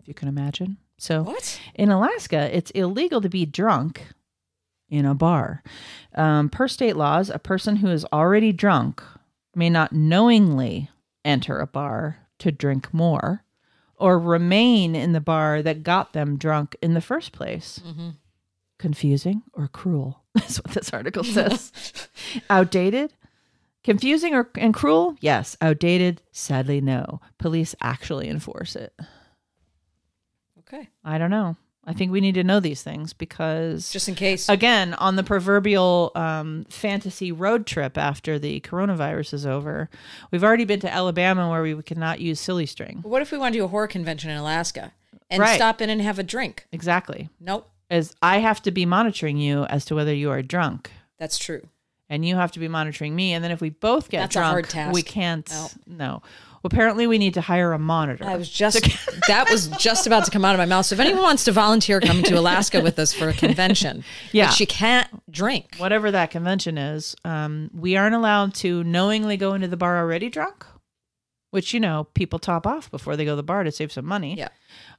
[0.00, 0.78] If you can imagine.
[0.98, 1.60] So What?
[1.74, 4.06] in Alaska, it's illegal to be drunk
[4.88, 5.62] in a bar.
[6.14, 9.02] Um, per state laws, a person who is already drunk
[9.54, 10.88] may not knowingly
[11.24, 13.42] enter a bar to drink more
[13.98, 17.80] or remain in the bar that got them drunk in the first place.
[17.86, 18.10] Mm-hmm.
[18.78, 20.22] Confusing or cruel?
[20.34, 21.72] That's what this article says.
[22.50, 23.12] Outdated?
[23.84, 25.16] Confusing or and cruel?
[25.20, 25.56] Yes.
[25.60, 26.20] Outdated?
[26.32, 27.20] Sadly, no.
[27.38, 28.92] Police actually enforce it.
[30.60, 30.88] Okay.
[31.04, 31.56] I don't know.
[31.88, 34.48] I think we need to know these things because Just in case.
[34.48, 39.88] again, on the proverbial um, fantasy road trip after the coronavirus is over,
[40.32, 42.98] we've already been to Alabama where we cannot use silly string.
[43.02, 44.92] what if we want to do a horror convention in Alaska
[45.30, 45.54] and Right.
[45.54, 46.66] stop in and have a drink?
[46.72, 47.28] Exactly.
[47.40, 47.70] Nope.
[47.88, 51.68] As I have to be monitoring you as to whether you are drunk, That's true.
[52.10, 53.32] and you have to be monitoring me.
[53.32, 54.92] And then if we both get That's a drunk, hard task.
[54.92, 55.48] we can't.
[55.50, 55.68] No.
[55.86, 56.22] No.
[56.66, 58.24] Well, apparently, we need to hire a monitor.
[58.24, 58.82] I was just
[59.28, 60.84] that was just about to come out of my mouth.
[60.86, 64.02] So if anyone wants to volunteer coming to Alaska with us for a convention,
[64.32, 64.50] Yeah.
[64.50, 65.76] she can't drink.
[65.78, 70.28] Whatever that convention is, um, we aren't allowed to knowingly go into the bar already
[70.28, 70.66] drunk,
[71.52, 74.04] which you know people top off before they go to the bar to save some
[74.06, 74.34] money.
[74.36, 74.48] Yeah.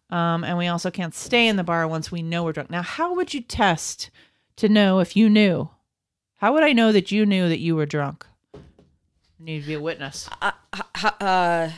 [0.09, 2.69] Um, and we also can't stay in the bar once we know we're drunk.
[2.69, 4.09] Now, how would you test
[4.55, 5.69] to know if you knew?
[6.37, 8.25] How would I know that you knew that you were drunk?
[9.39, 10.27] Need to be a witness.
[10.95, 11.69] How, uh,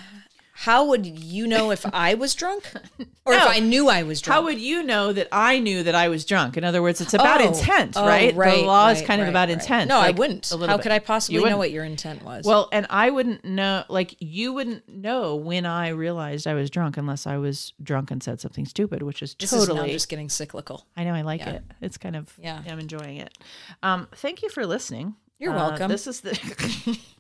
[0.54, 2.64] how would you know if I was drunk,
[3.26, 4.34] or if I knew I was drunk?
[4.36, 6.56] How would you know that I knew that I was drunk?
[6.58, 7.48] In other words, it's about Oh.
[7.48, 8.34] intent, Oh, right?
[8.34, 9.58] the law is right, kind of about right.
[9.60, 9.90] intent.
[9.90, 10.50] No, I wouldn't.
[10.50, 10.82] How bit.
[10.84, 12.46] could I possibly know what your intent was?
[12.46, 16.96] Well, and I wouldn't know, like you wouldn't know when I realized I was drunk
[16.98, 19.88] unless I was drunk and said something stupid, which is this is totally.
[19.88, 20.86] now just getting cyclical.
[20.98, 21.52] I know I like Yeah.
[21.56, 21.64] it.
[21.82, 22.62] It's kind of Yeah.
[22.68, 23.38] I'm enjoying it.
[23.84, 25.16] Um, thank you for listening.
[25.40, 25.90] You're Uh, welcome.
[25.90, 27.00] This is the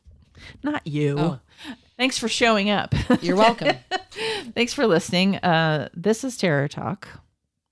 [0.64, 1.16] not you.
[1.18, 1.40] Oh.
[1.98, 2.94] Thanks for showing up.
[3.22, 3.76] You're welcome.
[4.56, 5.36] Thanks for listening.
[5.38, 7.08] Uh, this is Terror Talk.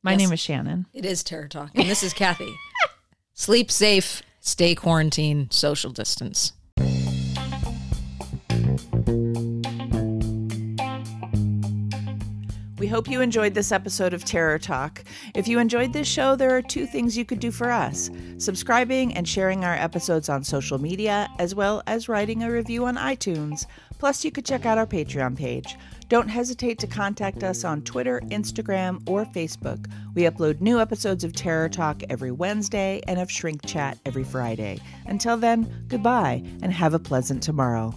[0.03, 0.19] My Yes.
[0.19, 0.85] name is Shannon.
[0.93, 2.53] it is Terror Talk, and this is Kathy.
[3.33, 6.53] Sleep safe, stay quarantined, social distance.
[12.87, 15.03] We hope you enjoyed this episode of Terror Talk.
[15.35, 19.13] If you enjoyed this show, there are two things you could do for us subscribing
[19.13, 23.65] and sharing our episodes on social media, as well as writing a review on iTunes.
[23.99, 25.75] Plus, you could check out our Patreon page.
[26.07, 29.91] Don't hesitate to contact us on Twitter, Instagram, or Facebook.
[30.15, 34.79] We upload new episodes of Terror Talk every Wednesday and of Shrink Chat every Friday.
[35.07, 37.93] Until then, goodbye and have a pleasant tomorrow.